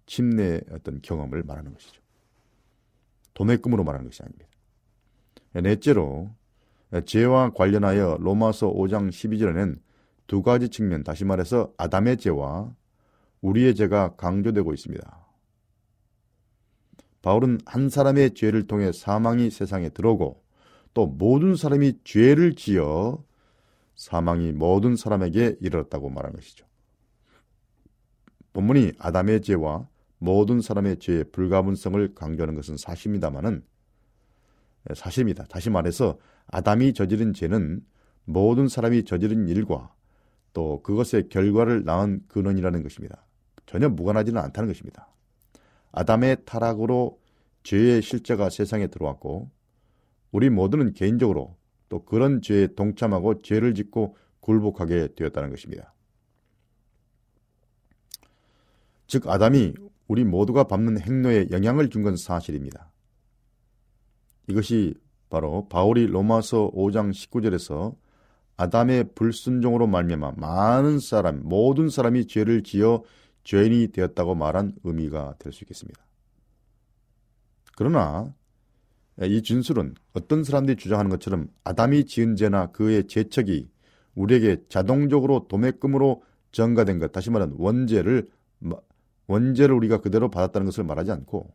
침례의 0.06 0.62
어떤 0.72 1.00
경험을 1.02 1.42
말하는 1.42 1.72
것이죠. 1.72 2.00
도매금으로 3.34 3.84
말하는 3.84 4.06
것이 4.06 4.22
아닙니다. 4.22 4.48
넷째로 5.54 6.30
죄와 7.04 7.50
관련하여 7.50 8.18
로마서 8.20 8.72
5장 8.72 9.08
12절에는 9.08 9.78
두 10.26 10.42
가지 10.42 10.68
측면, 10.68 11.04
다시 11.04 11.24
말해서 11.24 11.72
아담의 11.76 12.18
죄와 12.18 12.74
우리의 13.42 13.74
죄가 13.74 14.16
강조되고 14.16 14.72
있습니다. 14.72 15.22
바울은 17.20 17.58
한 17.66 17.88
사람의 17.88 18.34
죄를 18.34 18.66
통해 18.66 18.90
사망이 18.92 19.50
세상에 19.50 19.90
들어오고 19.90 20.42
또 20.94 21.06
모든 21.06 21.54
사람이 21.54 22.00
죄를 22.04 22.54
지어 22.54 23.24
사망이 23.94 24.52
모든 24.52 24.96
사람에게 24.96 25.56
이르렀다고 25.60 26.10
말한 26.10 26.32
것이죠. 26.32 26.66
본문이 28.52 28.92
아담의 28.98 29.42
죄와 29.42 29.88
모든 30.18 30.60
사람의 30.60 30.98
죄의 30.98 31.24
불가분성을 31.32 32.14
강조하는 32.14 32.54
것은 32.54 32.76
사실입니다만은 32.76 33.64
예, 34.90 34.94
사실입니다. 34.94 35.44
다시 35.44 35.70
말해서 35.70 36.18
아담이 36.48 36.92
저지른 36.92 37.32
죄는 37.32 37.84
모든 38.24 38.68
사람이 38.68 39.04
저지른 39.04 39.48
일과 39.48 39.94
또 40.52 40.82
그것의 40.82 41.28
결과를 41.28 41.84
낳은 41.84 42.24
근원이라는 42.28 42.82
것입니다. 42.82 43.24
전혀 43.72 43.88
무관하지는 43.88 44.38
않다는 44.38 44.68
것입니다. 44.68 45.08
아담의 45.92 46.44
타락으로 46.44 47.18
죄의 47.62 48.02
실제가 48.02 48.50
세상에 48.50 48.88
들어왔고 48.88 49.50
우리 50.30 50.50
모두는 50.50 50.92
개인적으로 50.92 51.56
또 51.88 52.04
그런 52.04 52.42
죄에 52.42 52.74
동참하고 52.74 53.40
죄를 53.40 53.72
짓고 53.72 54.16
굴복하게 54.40 55.14
되었다는 55.14 55.48
것입니다. 55.48 55.94
즉 59.06 59.26
아담이 59.26 59.72
우리 60.06 60.24
모두가 60.24 60.64
밟는 60.64 61.00
행로에 61.00 61.48
영향을 61.50 61.88
준 61.88 62.02
건 62.02 62.16
사실입니다. 62.16 62.90
이것이 64.48 64.94
바로 65.30 65.66
바울이 65.70 66.08
로마서 66.08 66.72
5장 66.74 67.10
19절에서 67.10 67.94
아담의 68.58 69.14
불순종으로 69.14 69.86
말미암아 69.86 70.32
많은 70.36 70.98
사람, 70.98 71.40
모든 71.42 71.88
사람이 71.88 72.26
죄를 72.26 72.62
지어 72.62 73.02
죄인이 73.44 73.88
되었다고 73.88 74.34
말한 74.34 74.74
의미가 74.84 75.34
될 75.38 75.52
수 75.52 75.64
있겠습니다. 75.64 76.00
그러나 77.76 78.34
이 79.20 79.42
진술은 79.42 79.94
어떤 80.14 80.44
사람들이 80.44 80.76
주장하는 80.76 81.10
것처럼 81.10 81.48
아담이 81.64 82.04
지은 82.06 82.36
죄나 82.36 82.68
그의 82.68 83.06
죄책이 83.06 83.70
우리에게 84.14 84.64
자동적으로 84.68 85.46
도매금으로 85.48 86.22
전가된 86.50 86.98
것, 86.98 87.12
다시 87.12 87.30
말하면 87.30 87.56
원죄를 87.58 88.28
원죄를 89.26 89.74
우리가 89.74 90.00
그대로 90.00 90.30
받았다는 90.30 90.66
것을 90.66 90.84
말하지 90.84 91.10
않고 91.12 91.54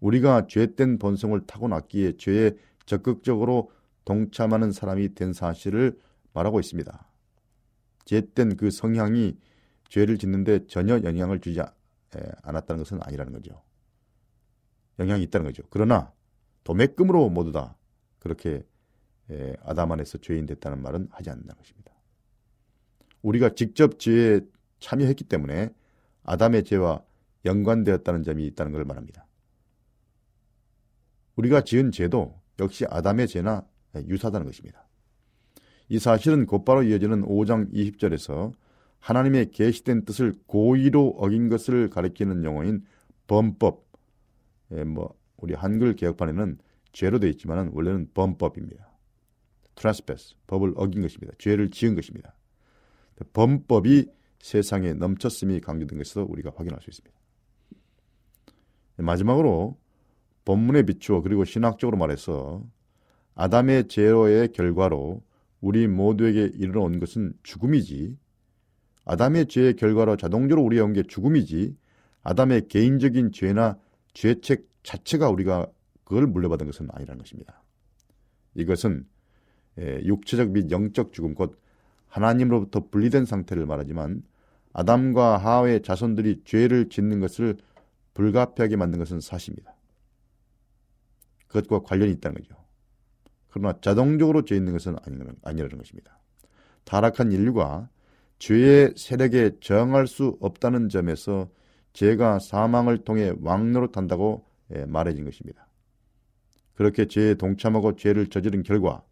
우리가 0.00 0.46
죄된 0.46 0.98
본성을 0.98 1.40
타고났기에 1.46 2.16
죄에 2.16 2.52
적극적으로 2.86 3.70
동참하는 4.04 4.72
사람이 4.72 5.14
된 5.14 5.32
사실을 5.32 5.98
말하고 6.32 6.60
있습니다. 6.60 7.08
죄된 8.04 8.56
그 8.56 8.70
성향이 8.70 9.36
죄를 9.92 10.16
짓는데 10.16 10.66
전혀 10.68 11.02
영향을 11.02 11.38
주지 11.40 11.60
않았다는 12.42 12.82
것은 12.82 13.00
아니라는 13.02 13.34
거죠. 13.34 13.62
영향이 14.98 15.22
있다는 15.24 15.44
거죠. 15.44 15.64
그러나 15.68 16.10
도매금으로 16.64 17.28
모두 17.28 17.52
다 17.52 17.76
그렇게 18.18 18.66
아담 19.62 19.92
안에서 19.92 20.16
죄인 20.16 20.46
됐다는 20.46 20.80
말은 20.80 21.08
하지 21.10 21.28
않는다는 21.28 21.58
것입니다. 21.58 21.92
우리가 23.20 23.50
직접 23.50 23.98
죄에 23.98 24.40
참여했기 24.80 25.24
때문에 25.24 25.68
아담의 26.22 26.64
죄와 26.64 27.04
연관되었다는 27.44 28.22
점이 28.22 28.46
있다는 28.46 28.72
걸 28.72 28.86
말합니다. 28.86 29.26
우리가 31.36 31.64
지은 31.64 31.92
죄도 31.92 32.40
역시 32.60 32.86
아담의 32.88 33.28
죄나 33.28 33.66
유사하다는 33.94 34.46
것입니다. 34.46 34.88
이 35.90 35.98
사실은 35.98 36.46
곧바로 36.46 36.82
이어지는 36.82 37.26
5장 37.26 37.70
20절에서 37.74 38.54
하나님의 39.02 39.50
계시된 39.50 40.04
뜻을 40.04 40.32
고의로 40.46 41.16
어긴 41.18 41.48
것을 41.48 41.90
가리키는 41.90 42.44
용어인 42.44 42.84
범법, 43.26 43.84
예, 44.72 44.84
뭐 44.84 45.14
우리 45.36 45.54
한글 45.54 45.94
개혁판에는 45.96 46.58
죄로 46.92 47.18
되어 47.18 47.28
있지만 47.30 47.72
원래는 47.74 48.10
범법입니다. 48.14 48.88
trespass, 49.74 50.36
법을 50.46 50.74
어긴 50.76 51.02
것입니다. 51.02 51.34
죄를 51.38 51.70
지은 51.70 51.96
것입니다. 51.96 52.36
범법이 53.32 54.06
세상에 54.38 54.92
넘쳤음이 54.92 55.60
강조된 55.60 55.98
것에서 55.98 56.24
우리가 56.24 56.52
확인할 56.54 56.80
수 56.80 56.90
있습니다. 56.90 57.16
마지막으로 58.98 59.78
본문에 60.44 60.82
비추어 60.82 61.22
그리고 61.22 61.44
신학적으로 61.44 61.96
말해서 61.96 62.64
아담의 63.34 63.88
죄로의 63.88 64.52
결과로 64.52 65.22
우리 65.60 65.88
모두에게 65.88 66.52
이르러 66.54 66.82
온 66.82 67.00
것은 67.00 67.32
죽음이지 67.42 68.16
아담의 69.04 69.46
죄의 69.46 69.76
결과로 69.76 70.16
자동적으로 70.16 70.64
우리에 70.64 70.80
온게 70.80 71.02
죽음이지 71.02 71.76
아담의 72.22 72.68
개인적인 72.68 73.32
죄나 73.32 73.78
죄책 74.14 74.68
자체가 74.82 75.28
우리가 75.28 75.66
그걸 76.04 76.26
물려받은 76.26 76.66
것은 76.66 76.88
아니라는 76.92 77.22
것입니다. 77.22 77.62
이것은 78.54 79.06
육체적 79.78 80.50
및 80.50 80.70
영적 80.70 81.12
죽음 81.12 81.34
곧 81.34 81.58
하나님으로부터 82.06 82.88
분리된 82.90 83.24
상태를 83.24 83.66
말하지만 83.66 84.22
아담과 84.72 85.38
하와의 85.38 85.82
자손들이 85.82 86.42
죄를 86.44 86.88
짓는 86.88 87.20
것을 87.20 87.56
불가피하게 88.14 88.76
만든 88.76 88.98
것은 88.98 89.20
사실입니다. 89.20 89.74
그것과 91.46 91.82
관련이 91.82 92.12
있다는 92.12 92.40
거죠. 92.40 92.56
그러나 93.48 93.78
자동적으로 93.80 94.44
죄 94.44 94.56
있는 94.56 94.72
것은 94.72 94.96
아니라는 95.42 95.78
것입니다. 95.78 96.18
타락한 96.84 97.32
인류가 97.32 97.88
죄의 98.42 98.94
세력에 98.96 99.52
저항할 99.60 100.08
수 100.08 100.36
없다는 100.40 100.88
점에서 100.88 101.48
죄가 101.92 102.40
사망을 102.40 102.98
통해 103.04 103.32
왕노릇한다고 103.40 104.44
예, 104.74 104.84
말해진 104.84 105.24
것입니다. 105.24 105.68
그렇게 106.74 107.06
죄에 107.06 107.34
동참하고 107.34 107.94
죄를 107.94 108.26
저지른 108.26 108.64
결과 108.64 109.04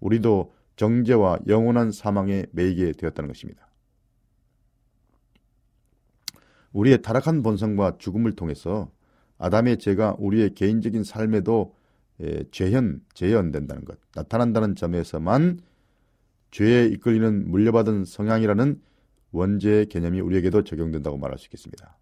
우리도 0.00 0.52
정죄와 0.74 1.38
영원한 1.46 1.92
사망에 1.92 2.46
매이게 2.50 2.94
되었다는 2.98 3.28
것입니다. 3.28 3.68
우리의 6.72 7.02
타락한 7.02 7.44
본성과 7.44 7.98
죽음을 7.98 8.34
통해서 8.34 8.90
아담의 9.38 9.78
죄가 9.78 10.16
우리의 10.18 10.54
개인적인 10.54 11.04
삶에도 11.04 11.76
예, 12.20 12.42
재현, 12.50 13.00
재현된다는 13.14 13.84
것, 13.84 13.96
나타난다는 14.16 14.74
점에서만 14.74 15.60
죄에 16.52 16.86
이끌리는 16.86 17.50
물려받은 17.50 18.04
성향이라는 18.04 18.80
원죄의 19.32 19.86
개념이 19.86 20.20
우리에게도 20.20 20.62
적용된다고 20.64 21.18
말할 21.18 21.38
수 21.38 21.46
있겠습니다. 21.46 21.98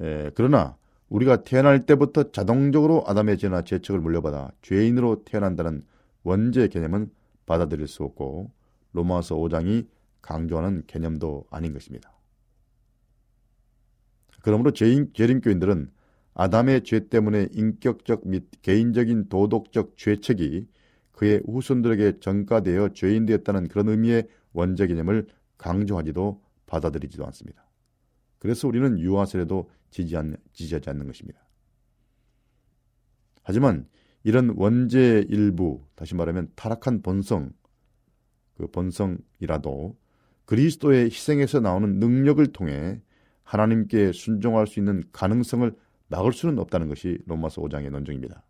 예, 0.00 0.30
그러나 0.34 0.76
우리가 1.08 1.44
태어날 1.44 1.86
때부터 1.86 2.32
자동적으로 2.32 3.04
아담의 3.06 3.38
죄나 3.38 3.62
죄책을 3.62 4.00
물려받아 4.00 4.52
죄인으로 4.62 5.24
태어난다는 5.24 5.84
원죄의 6.22 6.68
개념은 6.68 7.10
받아들일 7.46 7.86
수 7.86 8.02
없고 8.02 8.50
로마서 8.92 9.36
5장이 9.36 9.86
강조하는 10.22 10.84
개념도 10.86 11.46
아닌 11.50 11.72
것입니다. 11.72 12.12
그러므로 14.42 14.70
죄인, 14.72 15.12
재림교인들은 15.14 15.90
아담의 16.34 16.84
죄 16.84 17.08
때문에 17.08 17.48
인격적 17.52 18.28
및 18.28 18.44
개인적인 18.62 19.28
도덕적 19.28 19.96
죄책이 19.96 20.68
그의 21.18 21.42
후손들에게 21.46 22.20
전가되어 22.20 22.90
죄인 22.90 23.26
되었다는 23.26 23.66
그런 23.66 23.88
의미의 23.88 24.28
원죄 24.52 24.86
개념을 24.86 25.26
강조하지도 25.56 26.40
받아들이지도 26.66 27.26
않습니다. 27.26 27.68
그래서 28.38 28.68
우리는 28.68 29.00
유아세례도 29.00 29.68
지지하지 29.90 30.90
않는 30.90 31.08
것입니다. 31.08 31.40
하지만 33.42 33.88
이런 34.22 34.54
원죄의 34.56 35.26
일부, 35.28 35.82
다시 35.96 36.14
말하면 36.14 36.52
타락한 36.54 37.02
본성, 37.02 37.50
그 38.54 38.68
본성이라도 38.68 39.98
그리스도의 40.44 41.06
희생에서 41.06 41.58
나오는 41.58 41.98
능력을 41.98 42.46
통해 42.52 43.02
하나님께 43.42 44.12
순종할 44.12 44.68
수 44.68 44.78
있는 44.78 45.02
가능성을 45.10 45.74
막을 46.06 46.32
수는 46.32 46.60
없다는 46.60 46.86
것이 46.86 47.18
로마서 47.26 47.60
5장의 47.62 47.90
논증입니다. 47.90 48.44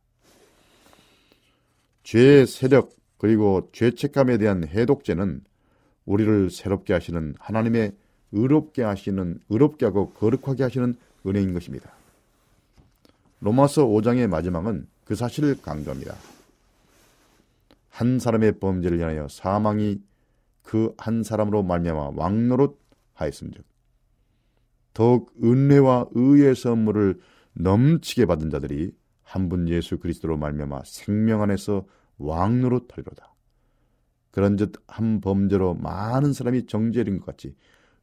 죄의 2.09 2.47
세력 2.47 2.97
그리고 3.19 3.69
죄책감에 3.73 4.39
대한 4.39 4.67
해독제는 4.67 5.43
우리를 6.07 6.49
새롭게 6.49 6.95
하시는 6.95 7.35
하나님의 7.39 7.95
의롭게 8.33 8.83
하시는 8.83 9.39
의롭게 9.51 9.85
하고 9.85 10.15
거룩하게 10.15 10.63
하시는 10.63 10.97
은혜인 11.27 11.53
것입니다. 11.53 11.93
로마서 13.41 13.87
5장의 13.87 14.27
마지막은 14.27 14.87
그 15.05 15.17
사실을 15.17 15.61
강조합니다. 15.61 16.15
한 17.91 18.19
사람의 18.19 18.59
범죄를 18.59 18.99
인하여 18.99 19.29
사망이 19.29 20.01
그 20.63 20.95
한 20.97 21.23
사람으로 21.23 21.63
말미암아 21.63 22.13
왕노릇 22.15 22.79
하였음즉 23.13 23.67
더욱 24.95 25.31
은혜와 25.45 26.07
의의 26.15 26.55
선물을 26.55 27.21
넘치게 27.53 28.25
받은 28.25 28.49
자들이 28.49 28.93
한 29.25 29.51
분 29.51 29.69
예수 29.69 29.99
그리스도로 29.99 30.39
말미암아 30.39 30.85
생명 30.87 31.43
안에서 31.43 31.85
왕노로 32.19 32.87
타리로다. 32.87 33.35
그런즉 34.31 34.85
한 34.87 35.21
범죄로 35.21 35.75
많은 35.75 36.33
사람이 36.33 36.67
정죄된 36.67 37.19
것 37.19 37.27
같이 37.27 37.57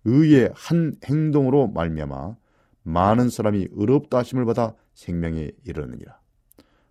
의의 0.05 0.51
한 0.53 0.95
행동으로 1.05 1.67
말미암아 1.67 2.35
많은 2.83 3.29
사람이 3.29 3.69
의롭다 3.71 4.19
하심을 4.19 4.45
받아 4.45 4.75
생명에 4.93 5.51
이르느니라. 5.63 6.19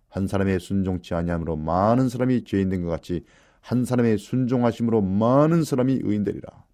한 0.09 0.27
사람의 0.27 0.59
순종치 0.59 1.13
아니함으로 1.13 1.57
많은 1.57 2.09
사람이 2.09 2.43
죄인된 2.45 2.83
것 2.83 2.89
같이 2.89 3.25
한 3.61 3.83
사람의 3.83 4.17
순종하심으로 4.17 5.01
많은 5.01 5.63
사람이 5.63 5.99
의인되리라. 6.03 6.65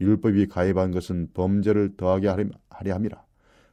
율법이 0.00 0.48
가입한 0.48 0.90
것은 0.90 1.30
범죄를 1.32 1.96
더하게 1.96 2.28
하려 2.28 2.94
함이라. 2.94 3.24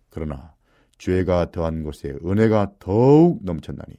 그러나 0.10 0.54
죄가 0.98 1.52
더한 1.52 1.84
곳에 1.84 2.16
은혜가 2.24 2.74
더욱 2.80 3.40
넘쳤나니 3.44 3.96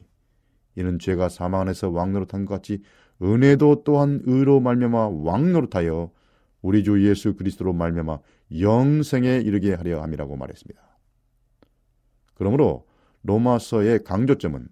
이는 0.77 0.99
죄가 0.99 1.29
사망 1.29 1.63
안에서 1.63 1.91
왕노릇한 1.91 2.45
것 2.45 2.55
같이 2.55 2.83
은혜도 3.23 3.83
또한 3.85 4.21
의로 4.25 4.61
말미암아 4.61 5.09
왕노릇하여 5.09 6.11
우리 6.63 6.83
주 6.83 7.07
예수 7.09 7.37
그리스도로 7.37 7.73
말미암아 7.73 8.19
영생에 8.59 9.39
이르게 9.39 9.75
하려 9.75 10.03
함이라고 10.03 10.37
말했습니다. 10.37 10.81
그러므로 12.35 12.87
로마서의 13.23 14.05
강조점은 14.05 14.69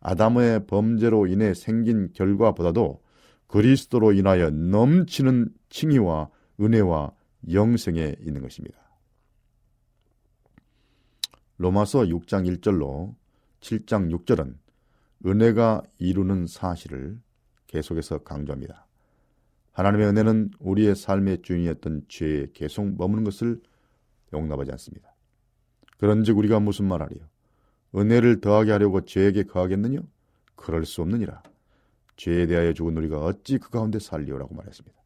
아담의 0.00 0.66
범죄로 0.66 1.26
인해 1.26 1.54
생긴 1.54 2.12
결과보다도 2.12 3.02
그리스도로 3.46 4.12
인하여 4.12 4.50
넘치는 4.50 5.48
칭의와 5.68 6.28
은혜와 6.60 7.12
영생에 7.50 8.16
있는 8.20 8.42
것입니다. 8.42 8.78
로마서 11.58 12.00
6장 12.00 12.60
1절로 12.60 13.14
7장 13.60 14.12
6절은 14.14 14.54
은혜가 15.24 15.82
이루는 15.98 16.46
사실을 16.46 17.18
계속해서 17.66 18.18
강조합니다. 18.18 18.86
하나님의 19.72 20.06
은혜는 20.08 20.50
우리의 20.58 20.96
삶의 20.96 21.42
주인이었던 21.42 22.06
죄에 22.08 22.48
계속 22.54 22.96
머무는 22.96 23.24
것을 23.24 23.60
용납하지 24.32 24.70
않습니다. 24.72 25.14
그런즉 25.98 26.36
우리가 26.38 26.60
무슨 26.60 26.86
말하리요? 26.86 27.24
은혜를 27.94 28.40
더하게 28.40 28.72
하려고 28.72 29.04
죄에게 29.04 29.44
거하겠느냐? 29.44 30.00
그럴 30.54 30.84
수 30.84 31.02
없느니라. 31.02 31.42
죄에 32.16 32.46
대하여 32.46 32.72
죽은 32.72 32.96
우리가 32.96 33.20
어찌 33.20 33.58
그 33.58 33.70
가운데 33.70 33.98
살리오라고 33.98 34.54
말했습니다. 34.54 34.96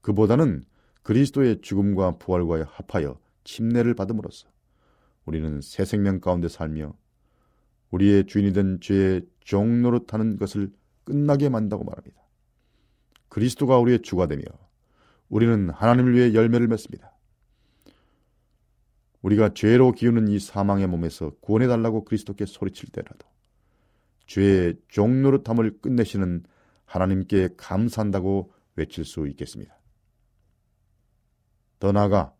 그보다는 0.00 0.64
그리스도의 1.02 1.60
죽음과 1.60 2.18
부활과 2.18 2.64
합하여 2.64 3.18
침례를 3.44 3.94
받음으로써 3.94 4.48
우리는 5.24 5.60
새 5.60 5.84
생명 5.84 6.20
가운데 6.20 6.48
살며 6.48 6.94
우리의 7.90 8.26
주인이 8.26 8.52
된 8.52 8.78
죄의 8.80 9.22
종노릇하는 9.40 10.36
것을 10.36 10.70
끝나게 11.04 11.48
만다고 11.48 11.84
말합니다. 11.84 12.22
그리스도가 13.28 13.78
우리의 13.78 14.02
주가 14.02 14.26
되며 14.26 14.42
우리는 15.28 15.70
하나님을 15.70 16.14
위해 16.14 16.34
열매를 16.34 16.68
맺습니다. 16.68 17.14
우리가 19.22 19.52
죄로 19.54 19.92
기우는 19.92 20.28
이 20.28 20.38
사망의 20.38 20.86
몸에서 20.86 21.30
구원해달라고 21.40 22.04
그리스도께 22.04 22.46
소리칠 22.46 22.90
때라도 22.90 23.26
죄의 24.26 24.76
종노릇함을 24.88 25.80
끝내시는 25.80 26.44
하나님께 26.84 27.50
감사한다고 27.56 28.52
외칠 28.76 29.04
수 29.04 29.26
있겠습니다. 29.28 29.76
더 31.78 31.92
나아가 31.92 32.34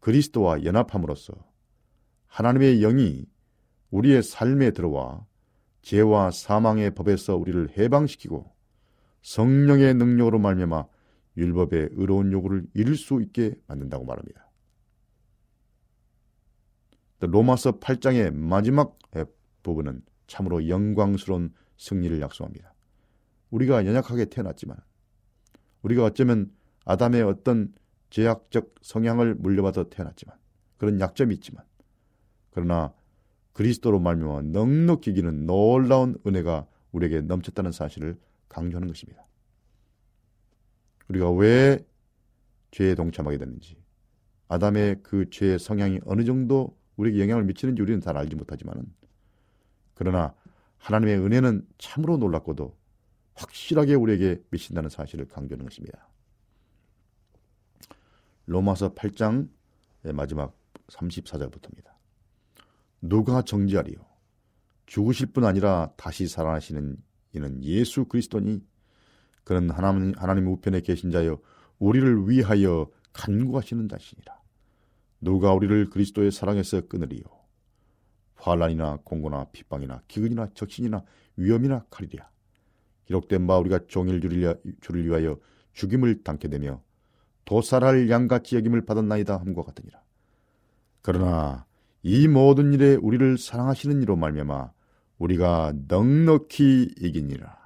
그리스도와 0.00 0.64
연합함으로써 0.64 1.34
하나님의 2.26 2.80
영이 2.80 3.26
우리의 3.90 4.22
삶에 4.22 4.72
들어와 4.72 5.26
죄와 5.82 6.30
사망의 6.30 6.94
법에서 6.94 7.36
우리를 7.36 7.76
해방시키고 7.76 8.52
성령의 9.22 9.94
능력으로 9.94 10.38
말미암아 10.38 10.86
율법의 11.36 11.90
의로운 11.92 12.32
요구를 12.32 12.66
이룰 12.74 12.96
수 12.96 13.20
있게 13.22 13.54
만든다고 13.66 14.04
말합니다. 14.04 14.50
로마서 17.20 17.78
8장의 17.78 18.34
마지막 18.34 18.98
부분은 19.62 20.02
참으로 20.26 20.68
영광스러운 20.68 21.52
승리를 21.76 22.20
약속합니다. 22.20 22.74
우리가 23.50 23.84
연약하게 23.86 24.26
태어났지만 24.26 24.76
우리가 25.82 26.04
어쩌면 26.04 26.52
아담의 26.84 27.22
어떤 27.22 27.74
제약적 28.10 28.76
성향을 28.80 29.34
물려받아 29.34 29.84
태어났지만 29.88 30.36
그런 30.78 31.00
약점이 31.00 31.34
있지만 31.34 31.64
그러나 32.50 32.92
그리스도로 33.56 34.00
말미암아 34.00 34.42
넉넉히 34.42 35.14
기는 35.14 35.46
놀라운 35.46 36.18
은혜가 36.26 36.66
우리에게 36.92 37.22
넘쳤다는 37.22 37.72
사실을 37.72 38.20
강조하는 38.50 38.86
것입니다. 38.86 39.26
우리가 41.08 41.30
왜 41.30 41.82
죄에 42.70 42.94
동참하게 42.94 43.38
됐는지 43.38 43.82
아담의 44.48 45.00
그 45.02 45.30
죄의 45.30 45.58
성향이 45.58 46.00
어느 46.04 46.24
정도 46.24 46.76
우리에게 46.96 47.18
영향을 47.22 47.44
미치는지 47.44 47.80
우리는 47.80 48.02
잘 48.02 48.18
알지 48.18 48.36
못하지만은 48.36 48.84
그러나 49.94 50.34
하나님의 50.76 51.18
은혜는 51.18 51.66
참으로 51.78 52.18
놀랍고도 52.18 52.76
확실하게 53.36 53.94
우리에게 53.94 54.42
미친다는 54.50 54.90
사실을 54.90 55.28
강조하는 55.28 55.64
것입니다. 55.64 56.10
로마서 58.44 58.92
8장 58.92 59.48
마지막 60.12 60.54
34절부터입니다. 60.88 61.95
누가 63.00 63.42
정지하리요? 63.42 63.96
죽으실 64.86 65.26
뿐 65.28 65.44
아니라 65.44 65.92
다시 65.96 66.28
살아나시는 66.28 66.96
이는 67.32 67.62
예수 67.64 68.04
그리스도니 68.06 68.62
그는 69.44 69.70
하나님, 69.70 70.12
하나님 70.16 70.46
우편에 70.48 70.80
계신 70.80 71.10
자여 71.10 71.38
우리를 71.78 72.28
위하여 72.28 72.88
간구하시는 73.12 73.88
자시니라. 73.88 74.40
누가 75.20 75.52
우리를 75.52 75.90
그리스도의 75.90 76.30
사랑에서 76.32 76.82
끊으리요? 76.82 77.22
환란이나 78.36 78.98
공고나 79.04 79.46
핍방이나 79.52 80.02
기근이나 80.08 80.48
적신이나 80.54 81.04
위험이나 81.36 81.84
칼이랴. 81.90 82.28
기록된 83.06 83.46
바 83.46 83.58
우리가 83.58 83.80
종일 83.86 84.20
주를 84.80 85.06
위하여 85.06 85.38
죽임을 85.72 86.22
당케 86.22 86.48
되며 86.48 86.82
도살할 87.44 88.10
양같이 88.10 88.56
여김을 88.56 88.84
받았나이다 88.84 89.36
함과 89.36 89.62
같으니라. 89.62 90.02
그러나 91.02 91.65
이 92.08 92.28
모든 92.28 92.72
일에 92.72 92.94
우리를 92.94 93.36
사랑하시는 93.36 94.00
이로 94.00 94.14
말미암아 94.14 94.70
우리가 95.18 95.74
넉넉히 95.88 96.94
이기니라. 97.00 97.58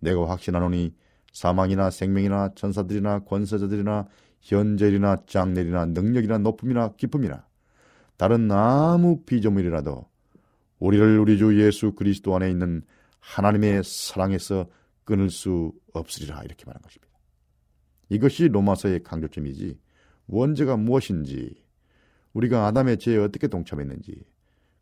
내가 0.00 0.28
확신하노니 0.28 0.92
사망이나 1.32 1.90
생명이나 1.90 2.54
천사들이나 2.56 3.20
권세자들이나 3.20 4.08
현재이나 4.40 5.22
장례이나 5.26 5.84
능력이나 5.86 6.38
높음이나 6.38 6.94
기쁨이나 6.96 7.46
다른 8.16 8.50
아무 8.50 9.22
피조물이라도 9.22 10.04
우리를 10.80 11.20
우리 11.20 11.38
주 11.38 11.56
예수 11.64 11.92
그리스도 11.92 12.34
안에 12.34 12.50
있는 12.50 12.82
하나님의 13.20 13.82
사랑에서 13.84 14.66
끊을 15.04 15.30
수 15.30 15.72
없으리라 15.92 16.42
이렇게 16.42 16.64
말한 16.66 16.82
것입니다. 16.82 17.14
이것이 18.08 18.48
로마서의 18.48 19.04
강조점이지 19.04 19.78
원죄가 20.26 20.76
무엇인지 20.76 21.63
우리가 22.34 22.66
아담의 22.66 22.98
죄에 22.98 23.16
어떻게 23.16 23.48
동참했는지 23.48 24.24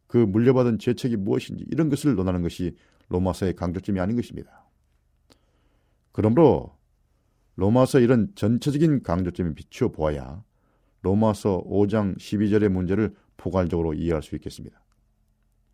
그 0.06 0.16
물려받은 0.18 0.78
죄책이 0.78 1.16
무엇인지 1.16 1.64
이런 1.70 1.88
것을 1.88 2.14
논하는 2.14 2.42
것이 2.42 2.76
로마서의 3.08 3.54
강조점이 3.54 4.00
아닌 4.00 4.16
것입니다. 4.16 4.66
그러므로 6.12 6.76
로마서 7.56 8.00
이런 8.00 8.34
전체적인 8.34 9.02
강조점에 9.02 9.54
비추어 9.54 9.88
보아야 9.88 10.42
로마서 11.02 11.64
5장 11.64 12.18
12절의 12.18 12.68
문제를 12.68 13.14
포괄적으로 13.36 13.94
이해할 13.94 14.22
수 14.22 14.34
있겠습니다. 14.36 14.82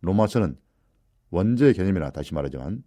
로마서는 0.01 0.57
원죄 1.29 1.73
개념이나 1.73 2.09
다시 2.09 2.33
말하자면 2.33 2.83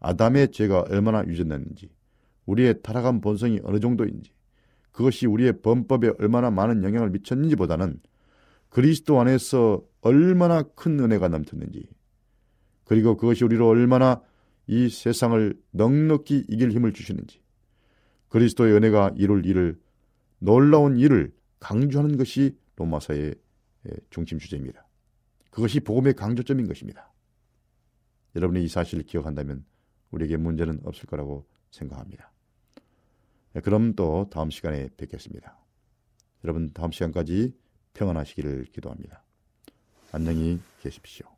아담의 0.00 0.52
죄가 0.52 0.86
얼마나 0.90 1.24
유전됐는지 1.26 1.90
우리의 2.46 2.82
타락한 2.82 3.20
본성이 3.20 3.60
어느 3.62 3.78
정도인지 3.78 4.32
그것이 4.90 5.26
우리의 5.26 5.60
범법에 5.60 6.12
얼마나 6.18 6.50
많은 6.50 6.82
영향을 6.82 7.10
미쳤는지 7.10 7.56
보다는 7.56 8.00
그리스도 8.68 9.20
안에서 9.20 9.82
얼마나 10.00 10.62
큰 10.62 11.00
은혜가 11.00 11.28
넘쳤는지 11.28 11.88
그리고 12.84 13.16
그것이 13.16 13.44
우리로 13.44 13.68
얼마나 13.68 14.22
이 14.66 14.88
세상을 14.88 15.58
넉넉히 15.70 16.44
이길 16.48 16.70
힘을 16.72 16.92
주시는지 16.92 17.42
그리스도의 18.28 18.74
은혜가 18.74 19.12
이룰 19.16 19.46
일을 19.46 19.80
놀라운 20.38 20.96
일을 20.96 21.34
강조하는 21.60 22.16
것이 22.16 22.56
로마서의 22.76 23.34
중심 24.10 24.38
주제입니다. 24.38 24.86
그것이 25.50 25.80
복음의 25.80 26.14
강조점인 26.14 26.68
것입니다. 26.68 27.12
여러분이 28.36 28.64
이 28.64 28.68
사실을 28.68 29.04
기억한다면 29.04 29.64
우리에게 30.10 30.36
문제는 30.36 30.80
없을 30.84 31.06
거라고 31.06 31.46
생각합니다. 31.70 32.32
네, 33.54 33.60
그럼 33.60 33.94
또 33.94 34.28
다음 34.30 34.50
시간에 34.50 34.88
뵙겠습니다. 34.96 35.58
여러분 36.44 36.70
다음 36.72 36.92
시간까지 36.92 37.54
평안하시기를 37.94 38.66
기도합니다. 38.72 39.22
안녕히 40.12 40.60
계십시오. 40.80 41.37